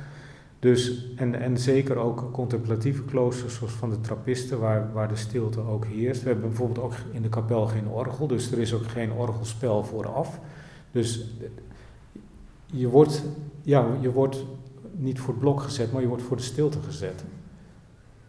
Dus, 0.60 1.14
en, 1.16 1.36
en 1.36 1.58
zeker 1.58 1.98
ook 1.98 2.32
contemplatieve 2.32 3.04
kloosters 3.04 3.56
zoals 3.56 3.74
van 3.74 3.90
de 3.90 4.02
trappisten, 4.02 4.60
waar, 4.60 4.94
waar 4.94 5.08
de 5.08 5.16
stilte 5.16 5.60
ook 5.60 5.86
heerst. 5.86 6.22
We 6.22 6.30
hebben 6.30 6.48
bijvoorbeeld 6.48 6.86
ook 6.86 6.94
in 7.12 7.22
de 7.22 7.30
kapel 7.30 7.66
geen 7.68 7.88
orgel, 7.88 8.28
dus 8.28 8.52
er 8.52 8.60
is 8.60 8.74
ook 8.74 8.88
geen 8.88 9.12
orgelspel 9.12 9.84
vooraf. 9.84 10.40
Dus 10.92 11.26
je 12.66 12.88
wordt, 12.88 13.24
ja, 13.62 13.88
je 14.00 14.12
wordt 14.12 14.46
niet 14.92 15.20
voor 15.20 15.34
het 15.34 15.40
blok 15.40 15.62
gezet, 15.62 15.92
maar 15.92 16.02
je 16.02 16.08
wordt 16.08 16.24
voor 16.24 16.38
de 16.38 16.44
stilte 16.44 16.82
gezet. 16.82 17.24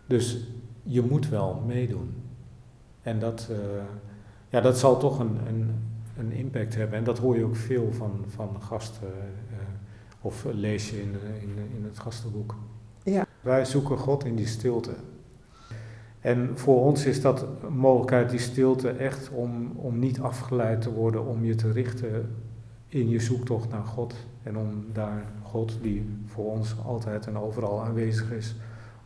Dus 0.07 0.39
je 0.83 1.03
moet 1.03 1.29
wel 1.29 1.63
meedoen. 1.67 2.15
En 3.03 3.19
dat, 3.19 3.49
uh, 3.51 3.57
ja, 4.51 4.61
dat 4.61 4.79
zal 4.79 4.99
toch 4.99 5.19
een, 5.19 5.39
een, 5.47 5.71
een, 6.19 6.33
impact 6.33 6.75
hebben. 6.75 6.99
En 6.99 7.05
dat 7.05 7.19
hoor 7.19 7.37
je 7.37 7.45
ook 7.45 7.57
veel 7.57 7.93
van, 7.93 8.25
van 8.29 8.63
gasten 8.63 9.09
uh, 9.53 9.57
of 10.21 10.47
lees 10.53 10.91
je 10.91 11.03
in, 11.03 11.15
in, 11.41 11.77
in 11.77 11.85
het 11.85 11.99
gastenboek. 11.99 12.55
Ja. 13.03 13.27
Wij 13.41 13.65
zoeken 13.65 13.99
God 13.99 14.25
in 14.25 14.37
die 14.37 14.47
stilte. 14.47 14.95
En 16.21 16.51
voor 16.55 16.85
ons 16.85 17.07
is 17.07 17.21
dat 17.21 17.47
een 17.63 17.77
mogelijkheid, 17.77 18.31
die 18.31 18.39
stilte, 18.39 18.91
echt 18.91 19.31
om, 19.31 19.73
om 19.77 19.99
niet 19.99 20.21
afgeleid 20.21 20.81
te 20.81 20.93
worden, 20.93 21.27
om 21.27 21.45
je 21.45 21.55
te 21.55 21.73
richten 21.73 22.35
in 22.89 23.09
je 23.09 23.21
zoektocht 23.21 23.71
naar 23.71 23.85
God. 23.85 24.15
En 24.43 24.57
om 24.57 24.85
daar 24.93 25.25
God, 25.43 25.79
die 25.83 26.09
voor 26.27 26.45
ons 26.45 26.75
altijd 26.85 27.27
en 27.27 27.39
overal 27.39 27.85
aanwezig 27.85 28.31
is, 28.31 28.55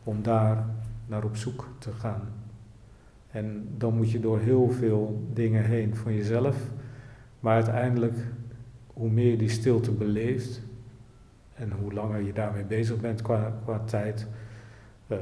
om 0.05 0.23
daar 0.23 0.67
naar 1.07 1.25
op 1.25 1.37
zoek 1.37 1.69
te 1.79 1.93
gaan. 1.93 2.44
En 3.35 3.69
dan 3.76 3.97
moet 3.97 4.11
je 4.11 4.21
door 4.21 4.38
heel 4.38 4.71
veel 4.71 5.29
dingen 5.33 5.64
heen 5.64 5.97
van 5.97 6.14
jezelf. 6.14 6.57
Maar 7.41 7.55
uiteindelijk, 7.55 8.14
hoe 8.87 9.11
meer 9.11 9.31
je 9.31 9.37
die 9.37 9.49
stilte 9.49 9.91
beleeft 9.91 10.62
en 11.55 11.71
hoe 11.71 11.93
langer 11.93 12.23
je 12.23 12.33
daarmee 12.33 12.64
bezig 12.64 13.00
bent 13.00 13.23
qua, 13.23 13.59
qua 13.64 13.79
tijd, 13.79 14.26
um, 15.09 15.19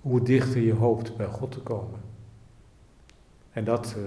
hoe, 0.00 0.22
dichter 0.22 0.60
je 0.60 0.72
hoopt 0.72 1.16
bij 1.16 1.26
God 1.26 1.50
te 1.50 1.60
komen. 1.60 2.00
En 3.52 3.64
dat 3.64 3.96
uh, 3.98 4.04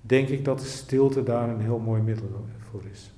denk 0.00 0.28
ik 0.28 0.44
dat 0.44 0.58
de 0.58 0.66
stilte 0.66 1.22
daar 1.22 1.48
een 1.48 1.60
heel 1.60 1.78
mooi 1.78 2.02
middel 2.02 2.44
voor 2.58 2.82
is. 2.92 3.12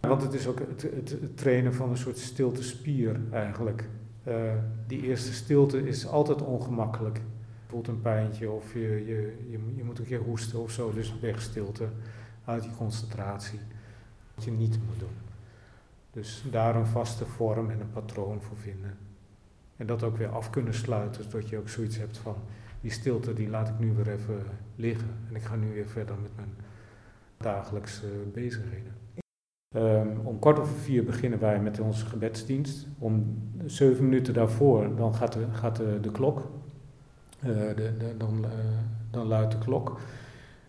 Want 0.00 0.22
het 0.22 0.32
is 0.32 0.46
ook 0.46 0.58
het, 0.58 0.82
het, 0.82 1.10
het 1.10 1.36
trainen 1.36 1.74
van 1.74 1.90
een 1.90 1.96
soort 1.96 2.18
stilte 2.18 2.62
spier 2.62 3.20
eigenlijk. 3.30 3.88
Uh, 4.28 4.52
die 4.86 5.02
eerste 5.02 5.32
stilte 5.32 5.86
is 5.86 6.06
altijd 6.06 6.42
ongemakkelijk. 6.42 7.16
Je 7.16 7.72
voelt 7.72 7.88
een 7.88 8.00
pijntje 8.00 8.50
of 8.50 8.72
je, 8.72 8.80
je, 8.80 9.36
je, 9.50 9.58
je, 9.76 9.84
moet 9.84 9.98
een 9.98 10.04
keer 10.04 10.20
hoesten 10.20 10.62
of 10.62 10.70
zo, 10.70 10.92
dus 10.92 11.20
wegstilte 11.20 11.88
uit 12.44 12.64
je 12.64 12.70
concentratie. 12.76 13.60
Wat 14.34 14.44
je 14.44 14.50
niet 14.50 14.78
moet 14.86 14.98
doen. 14.98 15.16
Dus 16.10 16.44
daar 16.50 16.76
een 16.76 16.86
vaste 16.86 17.26
vorm 17.26 17.70
en 17.70 17.80
een 17.80 17.90
patroon 17.90 18.42
voor 18.42 18.56
vinden. 18.56 18.98
En 19.76 19.86
dat 19.86 20.02
ook 20.02 20.16
weer 20.16 20.28
af 20.28 20.50
kunnen 20.50 20.74
sluiten, 20.74 21.24
zodat 21.24 21.48
je 21.48 21.58
ook 21.58 21.68
zoiets 21.68 21.96
hebt 21.96 22.18
van 22.18 22.36
die 22.80 22.90
stilte 22.90 23.32
die 23.32 23.48
laat 23.48 23.68
ik 23.68 23.78
nu 23.78 23.92
weer 23.92 24.08
even 24.08 24.42
liggen. 24.76 25.10
En 25.28 25.36
ik 25.36 25.42
ga 25.42 25.56
nu 25.56 25.72
weer 25.72 25.88
verder 25.88 26.16
met 26.22 26.36
mijn 26.36 26.54
dagelijkse 27.36 28.06
bezigheden. 28.32 28.92
Um, 29.74 30.20
om 30.24 30.38
kwart 30.38 30.58
over 30.58 30.74
vier 30.74 31.04
beginnen 31.04 31.38
wij 31.38 31.60
met 31.60 31.80
onze 31.80 32.06
gebedsdienst. 32.06 32.86
Om 32.98 33.38
zeven 33.64 34.04
minuten 34.04 34.34
daarvoor 34.34 34.96
dan 34.96 35.14
gaat 35.14 35.32
de, 35.32 35.46
gaat 35.52 35.76
de, 35.76 35.98
de 36.00 36.10
klok. 36.10 36.50
Uh, 37.44 37.50
de, 37.76 38.14
dan, 38.18 38.38
uh, 38.38 38.48
dan 39.10 39.26
luidt 39.26 39.52
de 39.52 39.58
klok. 39.58 40.00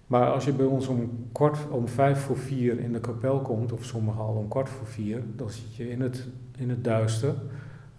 Maar 0.07 0.31
als 0.31 0.45
je 0.45 0.53
bij 0.53 0.65
ons 0.65 0.87
om, 0.87 1.27
kwart, 1.31 1.69
om 1.69 1.87
vijf 1.87 2.19
voor 2.19 2.37
vier 2.37 2.79
in 2.79 2.93
de 2.93 2.99
kapel 2.99 3.41
komt, 3.41 3.71
of 3.71 3.83
sommigen 3.83 4.21
al 4.21 4.33
om 4.33 4.47
kwart 4.47 4.69
voor 4.69 4.87
vier, 4.87 5.23
dan 5.35 5.49
zit 5.49 5.75
je 5.75 5.89
in 5.89 6.01
het, 6.01 6.27
in 6.57 6.69
het 6.69 6.83
duister. 6.83 7.33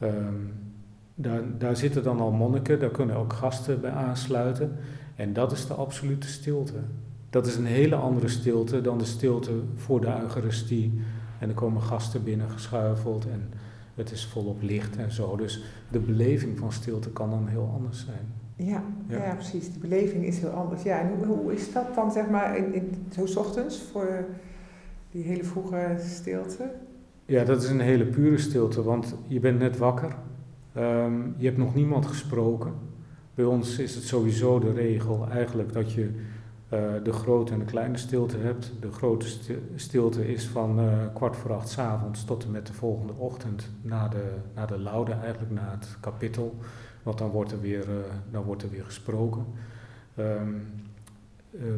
Um, 0.03 0.53
daar, 1.15 1.43
daar 1.59 1.77
zitten 1.77 2.03
dan 2.03 2.21
al 2.21 2.31
monniken, 2.31 2.81
daar 2.81 2.91
kunnen 2.91 3.17
ook 3.17 3.33
gasten 3.33 3.81
bij 3.81 3.91
aansluiten. 3.91 4.77
En 5.17 5.33
dat 5.33 5.53
is 5.53 5.67
de 5.67 5.75
absolute 5.75 6.29
stilte. 6.29 6.79
Dat 7.31 7.47
is 7.47 7.57
een 7.57 7.67
hele 7.67 7.95
andere 7.95 8.29
stilte 8.29 8.81
dan 8.81 8.99
de 8.99 9.05
stilte 9.05 9.53
voor 9.75 10.01
de 10.01 10.21
Eucharistie. 10.21 11.01
En 11.39 11.49
er 11.49 11.55
komen 11.55 11.83
gasten 11.83 12.25
binnen 12.25 12.51
geschuifeld 12.51 13.27
en 13.27 13.51
het 13.95 14.11
is 14.11 14.27
volop 14.27 14.63
licht 14.63 14.97
en 14.97 15.13
zo. 15.13 15.37
Dus 15.37 15.63
de 15.91 15.99
beleving 15.99 16.59
van 16.59 16.73
stilte 16.73 17.11
kan 17.11 17.31
dan 17.31 17.47
heel 17.47 17.71
anders 17.75 18.05
zijn. 18.05 18.39
Ja, 18.69 18.83
ja. 19.09 19.25
ja 19.25 19.35
precies. 19.35 19.71
Die 19.71 19.81
beleving 19.81 20.25
is 20.25 20.39
heel 20.39 20.51
anders. 20.51 20.83
Ja, 20.83 21.01
en 21.01 21.09
hoe, 21.17 21.37
hoe 21.37 21.55
is 21.55 21.73
dat 21.73 21.95
dan, 21.95 22.13
zeg 22.13 22.29
maar, 22.29 22.57
in, 22.57 22.75
in, 22.75 23.07
zo 23.13 23.39
ochtends 23.39 23.83
voor 23.93 24.25
die 25.11 25.23
hele 25.23 25.45
vroege 25.45 25.97
stilte? 25.99 26.71
Ja, 27.25 27.45
dat 27.45 27.63
is 27.63 27.69
een 27.69 27.81
hele 27.81 28.07
pure 28.07 28.39
stilte, 28.39 28.83
want 28.83 29.15
je 29.27 29.41
bent 29.41 29.59
net 29.59 29.77
wakker. 29.77 30.17
Ehm, 30.73 31.21
je 31.37 31.47
hebt 31.47 31.59
nog 31.59 31.75
niemand 31.75 32.07
gesproken. 32.07 32.73
Bij 33.35 33.45
ons 33.45 33.79
is 33.79 33.95
het 33.95 34.05
sowieso 34.05 34.59
de 34.59 34.73
regel 34.73 35.29
eigenlijk 35.31 35.73
dat 35.73 35.93
je 35.93 36.11
uh, 36.73 36.81
de 37.03 37.13
grote 37.13 37.53
en 37.53 37.59
de 37.59 37.65
kleine 37.65 37.97
stilte 37.97 38.37
hebt. 38.37 38.73
De 38.81 38.93
grote 38.93 39.27
stilte 39.75 40.33
is 40.33 40.47
van 40.47 40.81
uh, 40.81 40.93
kwart 41.15 41.37
voor 41.37 41.53
acht 41.53 41.69
s 41.69 41.79
avonds 41.79 42.25
tot 42.25 42.45
en 42.45 42.51
met 42.51 42.67
de 42.67 42.73
volgende 42.73 43.13
ochtend 43.17 43.71
na 43.83 44.09
de, 44.09 44.35
na 44.55 44.67
de 44.67 44.79
laude, 44.79 45.13
eigenlijk 45.13 45.53
na 45.53 45.71
het 45.71 45.97
kapittel. 46.01 46.57
Want 47.03 47.19
dan 47.19 47.31
wordt 47.31 47.53
er 47.53 47.61
weer, 47.61 47.89
uh, 47.89 47.95
dan 48.31 48.43
wordt 48.43 48.63
er 48.63 48.71
weer 48.71 48.85
gesproken. 48.85 49.45
Um, 50.19 50.63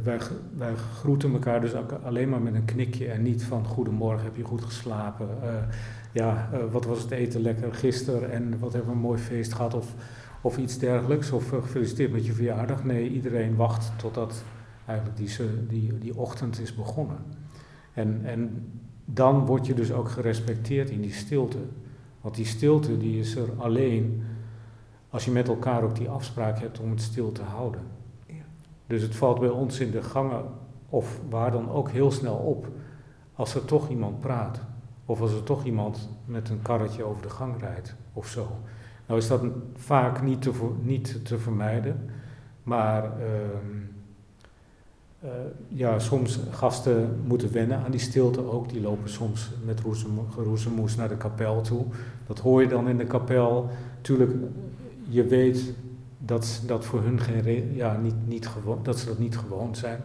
wij, 0.03 0.19
wij 0.57 0.75
groeten 0.75 1.33
elkaar 1.33 1.61
dus 1.61 1.73
alleen 2.05 2.29
maar 2.29 2.41
met 2.41 2.55
een 2.55 2.65
knikje 2.65 3.07
en 3.07 3.23
niet 3.23 3.45
van 3.45 3.67
goedemorgen, 3.67 4.25
heb 4.25 4.37
je 4.37 4.45
goed 4.45 4.65
geslapen? 4.65 5.29
ja, 6.13 6.49
wat 6.71 6.85
was 6.85 7.03
het 7.03 7.11
eten 7.11 7.41
lekker 7.41 7.75
gisteren 7.75 8.31
en 8.31 8.59
wat 8.59 8.73
hebben 8.73 8.91
we 8.91 8.97
een 8.97 9.03
mooi 9.03 9.19
feest 9.19 9.53
gehad 9.53 9.75
of, 9.75 9.95
of 10.41 10.59
iets 10.59 10.79
dergelijks? 10.79 11.31
Of 11.31 11.49
gefeliciteerd 11.49 12.13
met 12.13 12.27
je 12.27 12.33
verjaardag. 12.33 12.85
Nee, 12.85 13.11
iedereen 13.11 13.57
wacht 13.57 13.93
totdat 13.97 14.45
eigenlijk 14.91 15.17
die, 15.17 15.37
die, 15.69 15.99
die 15.99 16.17
ochtend 16.17 16.61
is 16.61 16.75
begonnen. 16.75 17.19
En, 17.93 18.21
en 18.25 18.71
dan 19.05 19.47
word 19.47 19.67
je 19.67 19.75
dus 19.75 19.93
ook 19.93 20.09
gerespecteerd 20.09 20.91
in 20.91 21.01
die 21.01 21.13
stilte. 21.13 21.59
Want 22.21 22.35
die 22.35 22.45
stilte 22.45 22.99
die 22.99 23.19
is 23.19 23.37
er 23.37 23.49
alleen 23.57 24.23
als 25.11 25.25
je 25.25 25.31
met 25.31 25.49
elkaar 25.49 25.83
ook 25.83 25.95
die 25.95 26.09
afspraak 26.09 26.59
hebt 26.59 26.81
om 26.81 26.91
het 26.91 27.01
stil 27.01 27.33
te 27.33 27.43
houden. 27.43 27.81
Ja. 28.27 28.45
Dus 28.87 29.03
het 29.03 29.17
valt 29.17 29.41
bij 29.41 29.49
ons 29.49 29.81
in 29.81 29.91
de 29.91 30.03
gangen 30.03 30.45
of 30.89 31.21
waar 31.29 31.51
dan 31.51 31.71
ook 31.71 31.91
heel 31.91 32.11
snel 32.11 32.37
op 32.37 32.69
als 33.35 33.55
er 33.55 33.65
toch 33.65 33.89
iemand 33.89 34.21
praat. 34.21 34.61
Of 35.07 35.21
als 35.21 35.33
er 35.33 35.43
toch 35.43 35.65
iemand 35.65 36.09
met 36.25 36.49
een 36.49 36.63
karretje 36.63 37.05
over 37.05 37.23
de 37.23 37.31
gang 37.31 37.61
rijdt 37.61 37.95
of 38.13 38.27
zo. 38.27 38.49
Nou 39.07 39.21
is 39.21 39.29
dat 39.29 39.43
vaak 39.75 40.23
niet 40.23 40.43
te, 40.43 40.53
niet 40.83 41.25
te 41.25 41.39
vermijden, 41.39 42.11
maar 42.63 43.05
ehm, 43.05 43.77
uh, 45.25 45.31
ja, 45.69 45.99
soms 45.99 46.39
gasten 46.51 47.21
moeten 47.27 47.53
wennen 47.53 47.79
aan 47.79 47.91
die 47.91 48.01
stilte 48.01 48.51
ook. 48.51 48.69
Die 48.69 48.81
lopen 48.81 49.11
soms 49.11 49.51
met 49.65 49.81
geroezemoes 50.31 50.97
naar 50.97 51.09
de 51.09 51.17
kapel 51.17 51.61
toe. 51.61 51.85
Dat 52.27 52.39
hoor 52.39 52.63
je 52.63 52.69
dan 52.69 52.89
in 52.89 52.99
de 52.99 53.07
kapel. 53.07 53.71
Tuurlijk, 54.01 54.33
je 55.09 55.25
weet 55.25 55.73
dat 56.19 56.63
dat 56.67 56.85
voor 56.85 57.03
hun 57.03 57.21
geen 57.21 57.75
ja, 57.75 57.97
niet, 57.97 58.27
niet 58.27 58.49
gewoon, 58.49 58.79
dat 58.83 58.99
ze 58.99 59.07
dat 59.07 59.19
niet 59.19 59.37
gewoon 59.37 59.75
zijn. 59.75 60.01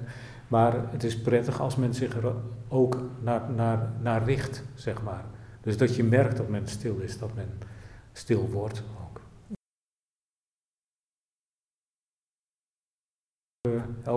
Maar 0.47 0.91
het 0.91 1.03
is 1.03 1.21
prettig 1.21 1.61
als 1.61 1.75
men 1.75 1.93
zich 1.93 2.15
er 2.15 2.33
ook 2.67 2.97
naar, 3.21 3.41
naar, 3.55 3.89
naar 4.01 4.23
richt, 4.23 4.63
zeg 4.73 5.03
maar. 5.03 5.25
Dus 5.61 5.77
dat 5.77 5.95
je 5.95 6.03
merkt 6.03 6.37
dat 6.37 6.49
men 6.49 6.67
stil 6.67 6.97
is, 6.99 7.17
dat 7.17 7.35
men 7.35 7.49
stil 8.13 8.49
wordt. 8.51 8.83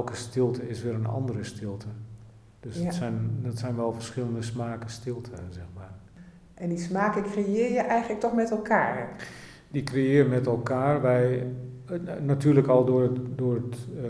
Elke 0.09 0.21
stilte 0.21 0.69
is 0.69 0.83
weer 0.83 0.95
een 0.95 1.07
andere 1.07 1.45
stilte. 1.45 1.87
Dus 2.61 2.77
het, 2.77 2.95
zijn, 2.95 3.31
dat 3.43 3.59
zijn 3.59 3.77
wel 3.77 3.93
verschillende 3.93 4.43
smaken 4.43 4.91
stilte, 4.91 5.31
zeg 5.51 5.65
maar. 5.75 5.91
En 6.55 6.69
die 6.69 6.79
smaken 6.79 7.23
creëer 7.23 7.73
je 7.73 7.81
eigenlijk 7.81 8.21
toch 8.21 8.35
met 8.35 8.51
elkaar? 8.51 9.17
Die 9.71 9.83
creëer 9.83 10.23
je 10.23 10.29
met 10.29 10.47
elkaar. 10.47 11.03
Wij, 11.03 11.47
eh, 11.87 11.99
natuurlijk 12.23 12.67
al 12.67 12.85
door, 12.85 13.03
het, 13.03 13.19
door 13.37 13.55
het, 13.55 13.77
uh, 13.97 14.03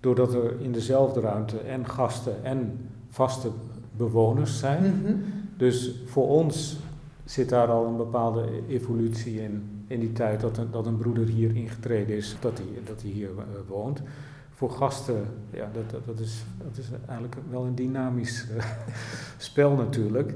doordat 0.00 0.34
er 0.34 0.60
in 0.60 0.72
dezelfde 0.72 1.20
ruimte 1.20 1.58
en 1.58 1.88
gasten 1.88 2.44
en 2.44 2.88
vaste 3.08 3.50
bewoners 3.96 4.58
zijn. 4.58 4.82
Mhm. 4.82 5.14
Dus 5.56 6.02
voor 6.06 6.28
ons 6.28 6.78
zit 7.24 7.48
daar 7.48 7.68
al 7.68 7.86
een 7.86 7.96
bepaalde 7.96 8.48
evolutie 8.68 9.42
in, 9.42 9.84
in 9.86 10.00
die 10.00 10.12
tijd 10.12 10.40
dat 10.40 10.58
een, 10.58 10.70
dat 10.70 10.86
een 10.86 10.96
broeder 10.96 11.26
hier 11.26 11.56
ingetreden 11.56 12.16
is, 12.16 12.36
dat 12.40 12.58
hij, 12.58 12.82
dat 12.84 13.02
hij 13.02 13.10
hier 13.10 13.30
uh, 13.30 13.42
woont 13.68 14.02
voor 14.62 14.70
gasten, 14.70 15.26
ja, 15.50 15.70
dat, 15.72 16.04
dat, 16.06 16.18
is, 16.18 16.44
dat 16.64 16.78
is 16.78 16.86
eigenlijk 17.06 17.40
wel 17.50 17.64
een 17.64 17.74
dynamisch 17.74 18.46
uh, 18.56 18.64
spel 19.38 19.74
natuurlijk. 19.74 20.32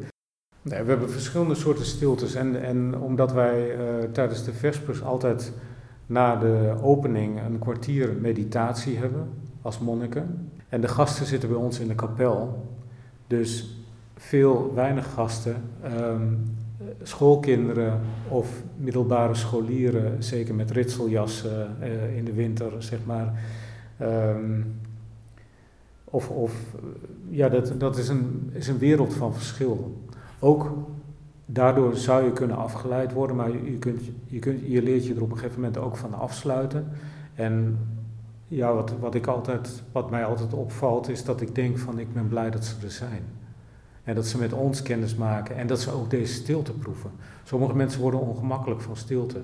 We 0.63 0.75
hebben 0.75 1.11
verschillende 1.11 1.55
soorten 1.55 1.85
stiltes 1.85 2.35
en, 2.35 2.63
en 2.63 2.99
omdat 2.99 3.33
wij 3.33 3.77
uh, 3.77 4.11
tijdens 4.13 4.45
de 4.45 4.53
Vespers 4.53 5.03
altijd 5.03 5.53
na 6.07 6.37
de 6.37 6.75
opening 6.83 7.41
een 7.41 7.59
kwartier 7.59 8.13
meditatie 8.21 8.97
hebben 8.97 9.29
als 9.63 9.79
monniken. 9.79 10.51
En 10.69 10.81
de 10.81 10.89
gasten 10.89 11.27
zitten 11.27 11.49
bij 11.49 11.59
ons 11.59 11.79
in 11.79 11.89
de 11.89 11.95
kapel, 11.95 12.67
dus 13.27 13.79
veel, 14.17 14.75
weinig 14.75 15.13
gasten, 15.13 15.57
um, 15.85 16.57
schoolkinderen 17.03 18.01
of 18.29 18.63
middelbare 18.77 19.35
scholieren, 19.35 20.23
zeker 20.23 20.55
met 20.55 20.71
ritseljassen 20.71 21.77
uh, 21.81 22.17
in 22.17 22.25
de 22.25 22.33
winter, 22.33 22.73
zeg 22.79 22.99
maar 23.05 23.35
Um, 24.03 24.81
of, 26.05 26.31
of 26.31 26.53
ja, 27.29 27.49
dat, 27.49 27.81
dat 27.81 27.99
is, 27.99 28.09
een, 28.09 28.51
is 28.53 28.69
een 28.69 28.79
wereld 28.79 29.15
van 29.15 29.35
verschil. 29.35 30.03
Ook 30.39 30.73
daardoor 31.47 31.97
zou 31.97 32.25
je 32.25 32.33
kunnen 32.33 32.57
afgeleid 32.57 33.13
worden, 33.13 33.37
maar 33.37 33.51
je, 33.51 33.79
kunt, 33.79 34.03
je, 34.27 34.39
kunt, 34.39 34.61
je 34.67 34.83
leert 34.83 35.07
je 35.07 35.15
er 35.15 35.23
op 35.23 35.31
een 35.31 35.39
gegeven 35.39 35.61
moment 35.61 35.79
ook 35.79 35.97
van 35.97 36.15
afsluiten. 36.15 36.89
En 37.35 37.79
ja, 38.49 38.75
wat, 38.75 38.93
wat, 39.01 39.15
ik 39.15 39.27
altijd, 39.27 39.83
wat 39.93 40.11
mij 40.11 40.25
altijd 40.25 40.53
opvalt, 40.53 41.09
is 41.09 41.25
dat 41.25 41.41
ik 41.41 41.55
denk 41.55 41.79
van 41.79 41.99
ik 41.99 42.13
ben 42.13 42.29
blij 42.29 42.51
dat 42.51 42.65
ze 42.65 42.75
er 42.83 42.91
zijn. 42.91 43.23
En 44.05 44.15
dat 44.15 44.27
ze 44.27 44.39
met 44.39 44.53
ons 44.53 44.83
kennis 44.83 45.15
maken 45.15 45.57
en 45.57 45.67
dat 45.67 45.81
ze 45.81 45.91
ook 45.91 46.11
deze 46.11 46.35
stilte 46.35 46.73
proeven. 46.73 47.11
Sommige 47.45 47.75
mensen 47.75 48.01
worden 48.01 48.21
ongemakkelijk 48.21 48.81
van 48.81 48.97
stilte. 48.97 49.41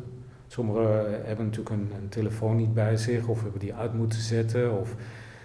Sommigen 0.53 1.25
hebben 1.25 1.45
natuurlijk 1.45 1.71
een, 1.71 2.09
telefoon 2.09 2.57
niet 2.57 2.75
bij 2.75 2.97
zich 2.97 3.27
of 3.27 3.43
hebben 3.43 3.61
die 3.61 3.75
uit 3.75 3.95
moeten 3.95 4.21
zetten. 4.21 4.79
Of, 4.81 4.95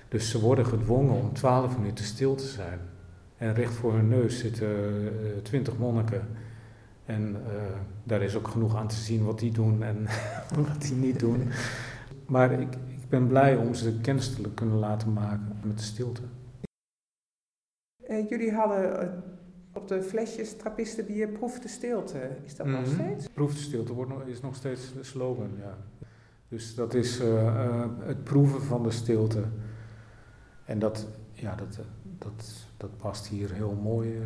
dus 0.08 0.30
ze 0.30 0.40
worden 0.40 0.66
gedwongen 0.66 1.14
om 1.14 1.34
twaalf 1.34 1.78
minuten 1.78 2.06
stil 2.06 2.36
te 2.36 2.46
zijn. 2.46 2.80
En 3.38 3.54
recht 3.54 3.74
voor 3.74 3.94
hun 3.94 4.08
neus 4.08 4.40
zitten 4.40 4.70
uh, 4.70 5.10
twintig 5.44 5.78
monniken. 5.78 6.28
En 7.06 7.30
uh, 7.30 7.62
daar 8.04 8.22
is 8.22 8.36
ook 8.36 8.48
genoeg 8.48 8.76
aan 8.76 8.88
te 8.88 8.96
zien 8.96 9.26
wat 9.26 9.40
die 9.40 9.52
doen 9.52 9.84
en 9.84 10.08
wat 10.68 10.82
die 10.82 10.96
niet 10.96 11.20
doen. 11.20 11.50
Maar 12.26 12.52
ik, 12.52 12.74
ik 12.74 13.10
ben 13.10 13.28
blij 13.28 13.56
om 13.56 13.74
ze 13.74 14.00
kennis 14.00 14.36
te 14.36 14.54
kunnen 14.54 14.78
laten 14.78 15.14
maken 15.14 15.60
met 15.64 15.78
de 15.78 15.84
stilte. 15.84 16.22
Uh, 18.08 18.30
jullie 18.30 18.52
hadden 18.52 19.24
op 19.78 19.88
de 19.88 20.04
flesjes 20.04 20.56
trappistenbier 20.56 21.28
proef 21.28 21.60
de 21.60 21.68
stilte. 21.68 22.30
Is 22.46 22.56
dat 22.56 22.68
nog 22.68 22.82
mhm. 22.82 22.94
steeds? 22.94 23.28
Proef 23.28 23.54
de 23.54 23.60
stilte 23.60 23.94
wordt 23.94 24.12
nog, 24.12 24.22
is 24.26 24.42
nog 24.42 24.56
steeds 24.56 24.94
de 24.94 25.04
slogan, 25.04 25.50
ja. 25.60 25.78
Dus 26.48 26.76
dat 26.76 26.94
is 26.94 27.22
uh, 27.22 27.28
uh, 27.44 27.86
het 28.00 28.24
proeven 28.24 28.62
van 28.62 28.84
de 28.84 28.92
stilte. 28.92 29.44
En 30.66 30.80
dat, 30.80 31.08
ja, 31.32 31.56
dat, 31.56 31.80
dat, 32.18 32.54
dat 32.78 32.98
past 32.98 33.28
hier 33.28 33.54
heel 33.54 33.78
mooi 33.82 34.16
uh, 34.16 34.24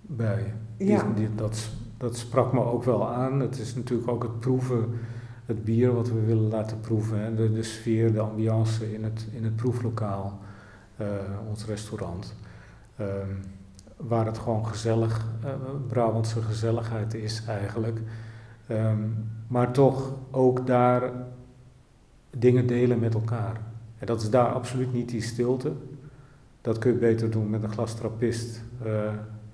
bij. 0.00 0.54
Ja. 0.76 1.12
Die, 1.14 1.34
dat, 1.34 1.68
dat 1.98 2.16
sprak 2.16 2.52
me 2.52 2.64
ook 2.64 2.84
wel 2.84 3.08
aan. 3.08 3.40
Het 3.40 3.58
is 3.58 3.74
natuurlijk 3.74 4.08
ook 4.08 4.22
het 4.22 4.40
proeven, 4.40 4.98
het 5.46 5.64
bier 5.64 5.94
wat 5.94 6.08
we 6.08 6.20
willen 6.20 6.48
laten 6.48 6.80
proeven. 6.80 7.18
Hè. 7.18 7.34
De, 7.34 7.52
de 7.52 7.62
sfeer, 7.62 8.12
de 8.12 8.20
ambiance 8.20 8.94
in 8.94 9.04
het, 9.04 9.26
in 9.32 9.44
het 9.44 9.56
proeflokaal, 9.56 10.38
ons 11.48 11.66
restaurant. 11.66 12.34
Um, 13.00 13.42
waar 14.08 14.26
het 14.26 14.38
gewoon 14.38 14.66
gezellig, 14.66 15.26
uh, 15.44 15.50
Brabantse 15.88 16.42
gezelligheid 16.42 17.14
is 17.14 17.42
eigenlijk. 17.48 18.00
Um, 18.70 19.28
maar 19.46 19.72
toch 19.72 20.12
ook 20.30 20.66
daar 20.66 21.12
dingen 22.30 22.66
delen 22.66 22.98
met 22.98 23.14
elkaar. 23.14 23.60
En 23.98 24.06
dat 24.06 24.22
is 24.22 24.30
daar 24.30 24.48
absoluut 24.52 24.92
niet 24.92 25.08
die 25.08 25.22
stilte. 25.22 25.72
Dat 26.60 26.78
kun 26.78 26.92
je 26.92 26.98
beter 26.98 27.30
doen 27.30 27.50
met 27.50 27.62
een 27.62 27.72
glas 27.72 27.94
trappist 27.94 28.62
uh, 28.86 29.08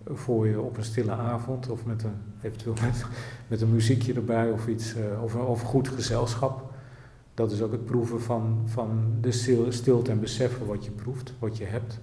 voor 0.04 0.46
je 0.46 0.60
op 0.60 0.76
een 0.76 0.84
stille 0.84 1.12
avond 1.12 1.68
of 1.68 1.84
met 1.84 2.02
een, 2.02 2.14
eventueel 2.42 2.74
met, 2.82 3.04
met 3.48 3.60
een 3.60 3.72
muziekje 3.72 4.14
erbij 4.14 4.50
of 4.50 4.66
iets, 4.66 4.96
uh, 4.96 5.22
of, 5.22 5.34
of 5.34 5.62
goed 5.62 5.88
gezelschap. 5.88 6.72
Dat 7.34 7.52
is 7.52 7.62
ook 7.62 7.72
het 7.72 7.84
proeven 7.84 8.20
van, 8.20 8.62
van 8.64 9.12
de 9.20 9.32
stilte 9.70 10.10
en 10.10 10.20
beseffen 10.20 10.66
wat 10.66 10.84
je 10.84 10.90
proeft, 10.90 11.32
wat 11.38 11.56
je 11.56 11.64
hebt 11.64 12.00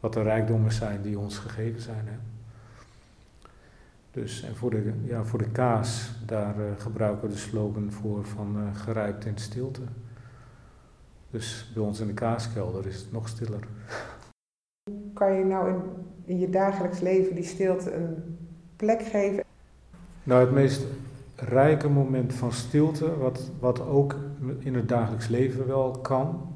wat 0.00 0.12
de 0.12 0.22
rijkdommen 0.22 0.72
zijn 0.72 1.02
die 1.02 1.18
ons 1.18 1.38
gegeven 1.38 1.80
zijn. 1.80 2.06
Hè. 2.06 2.16
Dus, 4.10 4.42
en 4.42 4.56
voor 4.56 4.70
de, 4.70 4.92
ja, 5.04 5.24
voor 5.24 5.38
de 5.38 5.48
kaas, 5.48 6.10
daar 6.26 6.58
uh, 6.58 6.64
gebruiken 6.78 7.28
we 7.28 7.34
de 7.34 7.40
slogan 7.40 7.92
voor 7.92 8.24
van 8.24 8.56
uh, 8.56 8.80
gerijpt 8.80 9.24
in 9.24 9.38
stilte. 9.38 9.80
Dus 11.30 11.70
bij 11.74 11.82
ons 11.82 12.00
in 12.00 12.06
de 12.06 12.12
kaaskelder 12.12 12.86
is 12.86 12.96
het 12.96 13.12
nog 13.12 13.28
stiller. 13.28 13.66
Kan 15.14 15.32
je 15.32 15.44
nou 15.44 15.68
in, 15.68 15.80
in 16.24 16.38
je 16.38 16.50
dagelijks 16.50 17.00
leven 17.00 17.34
die 17.34 17.44
stilte 17.44 17.94
een 17.94 18.38
plek 18.76 19.02
geven? 19.02 19.44
Nou, 20.22 20.40
het 20.40 20.52
meest 20.52 20.82
rijke 21.36 21.88
moment 21.88 22.34
van 22.34 22.52
stilte, 22.52 23.16
wat, 23.16 23.50
wat 23.60 23.80
ook 23.80 24.16
in 24.58 24.74
het 24.74 24.88
dagelijks 24.88 25.28
leven 25.28 25.66
wel 25.66 25.90
kan, 25.90 26.55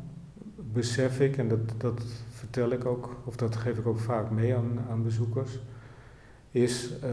besef 0.73 1.21
ik, 1.21 1.37
en 1.37 1.49
dat, 1.49 1.59
dat 1.77 2.03
vertel 2.29 2.71
ik 2.71 2.85
ook, 2.85 3.17
of 3.25 3.37
dat 3.37 3.57
geef 3.57 3.79
ik 3.79 3.87
ook 3.87 3.99
vaak 3.99 4.31
mee 4.31 4.57
aan, 4.57 4.79
aan 4.91 5.03
bezoekers, 5.03 5.59
is 6.51 6.93
uh, 7.05 7.11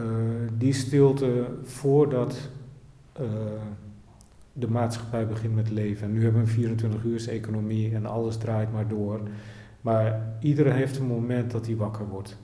die 0.58 0.72
stilte 0.72 1.46
voordat 1.62 2.48
uh, 3.20 3.26
de 4.52 4.68
maatschappij 4.68 5.26
begint 5.26 5.54
met 5.54 5.70
leven. 5.70 6.06
En 6.06 6.12
nu 6.12 6.22
hebben 6.22 6.40
we 6.40 6.46
een 6.46 6.54
24 6.54 7.04
uur 7.04 7.28
economie 7.28 7.94
en 7.94 8.06
alles 8.06 8.36
draait 8.36 8.72
maar 8.72 8.88
door. 8.88 9.20
Maar 9.80 10.20
iedereen 10.40 10.72
heeft 10.72 10.98
een 10.98 11.06
moment 11.06 11.50
dat 11.50 11.66
hij 11.66 11.76
wakker 11.76 12.08
wordt. 12.08 12.36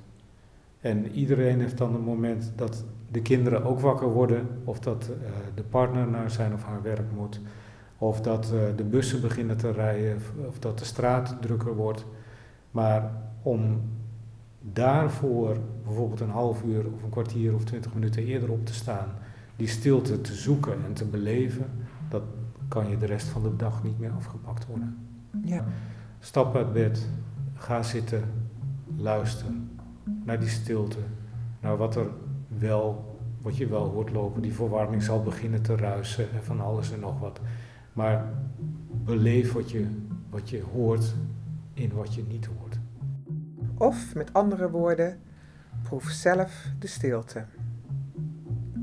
En 0.80 1.10
iedereen 1.10 1.60
heeft 1.60 1.78
dan 1.78 1.94
een 1.94 2.04
moment 2.04 2.52
dat 2.56 2.84
de 3.10 3.22
kinderen 3.22 3.64
ook 3.64 3.80
wakker 3.80 4.08
worden, 4.08 4.46
of 4.64 4.80
dat 4.80 5.10
uh, 5.10 5.26
de 5.54 5.62
partner 5.62 6.08
naar 6.08 6.30
zijn 6.30 6.52
of 6.52 6.64
haar 6.64 6.82
werk 6.82 7.12
moet, 7.14 7.40
of 8.06 8.20
dat 8.20 8.52
uh, 8.54 8.60
de 8.76 8.84
bussen 8.84 9.20
beginnen 9.20 9.56
te 9.56 9.70
rijden, 9.70 10.16
of 10.46 10.58
dat 10.58 10.78
de 10.78 10.84
straat 10.84 11.36
drukker 11.40 11.74
wordt. 11.74 12.04
Maar 12.70 13.10
om 13.42 13.80
daarvoor 14.60 15.56
bijvoorbeeld 15.84 16.20
een 16.20 16.30
half 16.30 16.62
uur 16.62 16.86
of 16.94 17.02
een 17.02 17.10
kwartier 17.10 17.54
of 17.54 17.64
twintig 17.64 17.94
minuten 17.94 18.24
eerder 18.24 18.50
op 18.50 18.66
te 18.66 18.74
staan, 18.74 19.08
die 19.56 19.66
stilte 19.66 20.20
te 20.20 20.34
zoeken 20.34 20.84
en 20.84 20.92
te 20.92 21.04
beleven, 21.04 21.66
dat 22.08 22.22
kan 22.68 22.88
je 22.88 22.96
de 22.96 23.06
rest 23.06 23.26
van 23.26 23.42
de 23.42 23.56
dag 23.56 23.82
niet 23.82 23.98
meer 23.98 24.10
afgepakt 24.10 24.66
worden. 24.66 24.96
Ja. 25.44 25.64
Stap 26.20 26.56
uit 26.56 26.72
bed, 26.72 27.08
ga 27.54 27.82
zitten, 27.82 28.24
luister 28.96 29.46
naar 30.24 30.40
die 30.40 30.48
stilte, 30.48 30.98
naar 31.60 31.76
wat 31.76 31.96
er 31.96 32.06
wel, 32.58 33.18
wat 33.42 33.56
je 33.56 33.66
wel 33.66 33.88
hoort 33.88 34.10
lopen. 34.10 34.42
Die 34.42 34.54
verwarming 34.54 35.02
zal 35.02 35.22
beginnen 35.22 35.62
te 35.62 35.76
ruisen 35.76 36.32
en 36.32 36.44
van 36.44 36.60
alles 36.60 36.92
en 36.92 37.00
nog 37.00 37.20
wat. 37.20 37.40
Maar 37.94 38.24
beleef 39.04 39.52
wat 39.52 39.70
je, 39.70 39.86
wat 40.30 40.50
je 40.50 40.62
hoort 40.62 41.14
in 41.74 41.92
wat 41.92 42.14
je 42.14 42.22
niet 42.22 42.46
hoort. 42.46 42.78
Of 43.78 44.14
met 44.14 44.32
andere 44.32 44.70
woorden, 44.70 45.20
proef 45.82 46.04
zelf 46.04 46.66
de 46.78 46.86
stilte. 46.86 47.44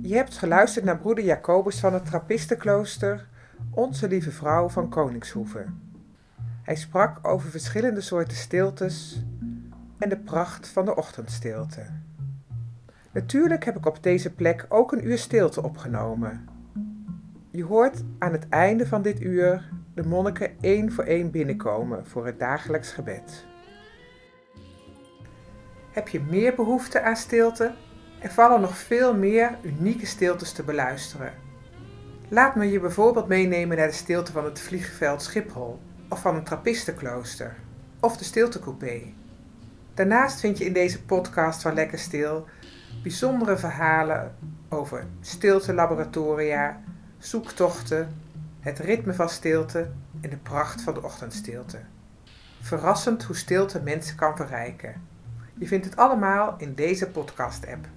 Je 0.02 0.16
hebt 0.16 0.38
geluisterd 0.38 0.86
naar 0.86 0.98
broeder 0.98 1.24
Jacobus 1.24 1.80
van 1.80 1.94
het 1.94 2.06
Trappistenklooster, 2.06 3.28
Onze 3.70 4.08
Lieve 4.08 4.32
Vrouw 4.32 4.70
van 4.70 4.90
Koningshoeve. 4.90 5.66
Hij 6.64 6.76
sprak 6.76 7.28
over 7.28 7.50
verschillende 7.50 8.02
soorten 8.02 8.38
stiltes 8.38 9.24
en 9.98 10.10
de 10.10 10.18
pracht 10.18 10.68
van 10.68 10.86
de 10.86 10.96
ochtendstilte. 10.96 11.86
Natuurlijk 13.12 13.66
heb 13.66 13.78
ik 13.78 13.86
op 13.86 14.04
deze 14.04 14.34
plek 14.34 14.66
ook 14.70 14.92
een 14.92 15.08
uur 15.08 15.18
stilte 15.18 15.64
opgenomen. 15.64 16.48
Je 17.54 17.64
hoort 17.64 18.04
aan 18.20 18.32
het 18.32 18.50
einde 18.50 18.88
van 18.88 19.02
dit 19.02 19.22
uur 19.22 19.70
de 19.96 20.04
monniken 20.04 20.52
één 20.62 20.92
voor 20.92 21.04
één 21.04 21.32
binnenkomen 21.32 22.08
voor 22.08 22.26
het 22.26 22.40
dagelijks 22.40 22.92
gebed. 22.92 23.46
Heb 25.92 26.08
je 26.08 26.20
meer 26.20 26.56
behoefte 26.56 27.02
aan 27.02 27.16
stilte? 27.16 27.74
Er 28.20 28.32
vallen 28.32 28.62
nog 28.62 28.78
veel 28.78 29.16
meer 29.16 29.58
unieke 29.64 30.06
stiltes 30.06 30.52
te 30.52 30.64
beluisteren. 30.64 31.34
Laat 32.28 32.56
me 32.56 32.72
je 32.72 32.80
bijvoorbeeld 32.80 33.28
meenemen 33.28 33.78
naar 33.78 33.88
de 33.88 33.94
stilte 33.94 34.32
van 34.32 34.46
het 34.46 34.60
vliegveld 34.60 35.22
Schiphol, 35.22 35.80
of 36.10 36.22
van 36.22 36.36
een 36.36 36.44
trappistenklooster, 36.44 37.56
of 38.00 38.18
de 38.18 38.24
stiltecoupé. 38.24 39.02
Daarnaast 39.94 40.40
vind 40.40 40.58
je 40.58 40.66
in 40.66 40.74
deze 40.74 41.04
podcast 41.04 41.62
van 41.62 41.74
Lekker 41.74 42.00
Stil 42.00 42.46
bijzondere 43.04 43.58
verhalen 43.58 44.36
over 44.70 45.06
stiltelaboratoria, 45.22 46.82
zoektochten, 47.22 48.16
het 48.60 48.80
ritme 48.80 49.14
van 49.14 49.30
stilte 49.30 49.90
en 50.22 50.30
de 50.30 50.38
pracht 50.38 50.82
van 50.82 50.94
de 50.94 51.04
ochtendstilte. 51.04 51.80
Verrassend 52.62 53.24
hoe 53.24 53.36
stilte 53.36 53.82
mensen 53.82 54.16
kan 54.16 54.36
verrijken. 54.36 55.02
Je 55.58 55.68
vindt 55.68 55.86
het 55.86 55.96
allemaal 55.96 56.56
in 56.58 56.76
deze 56.76 57.10
podcast-app. 57.10 57.88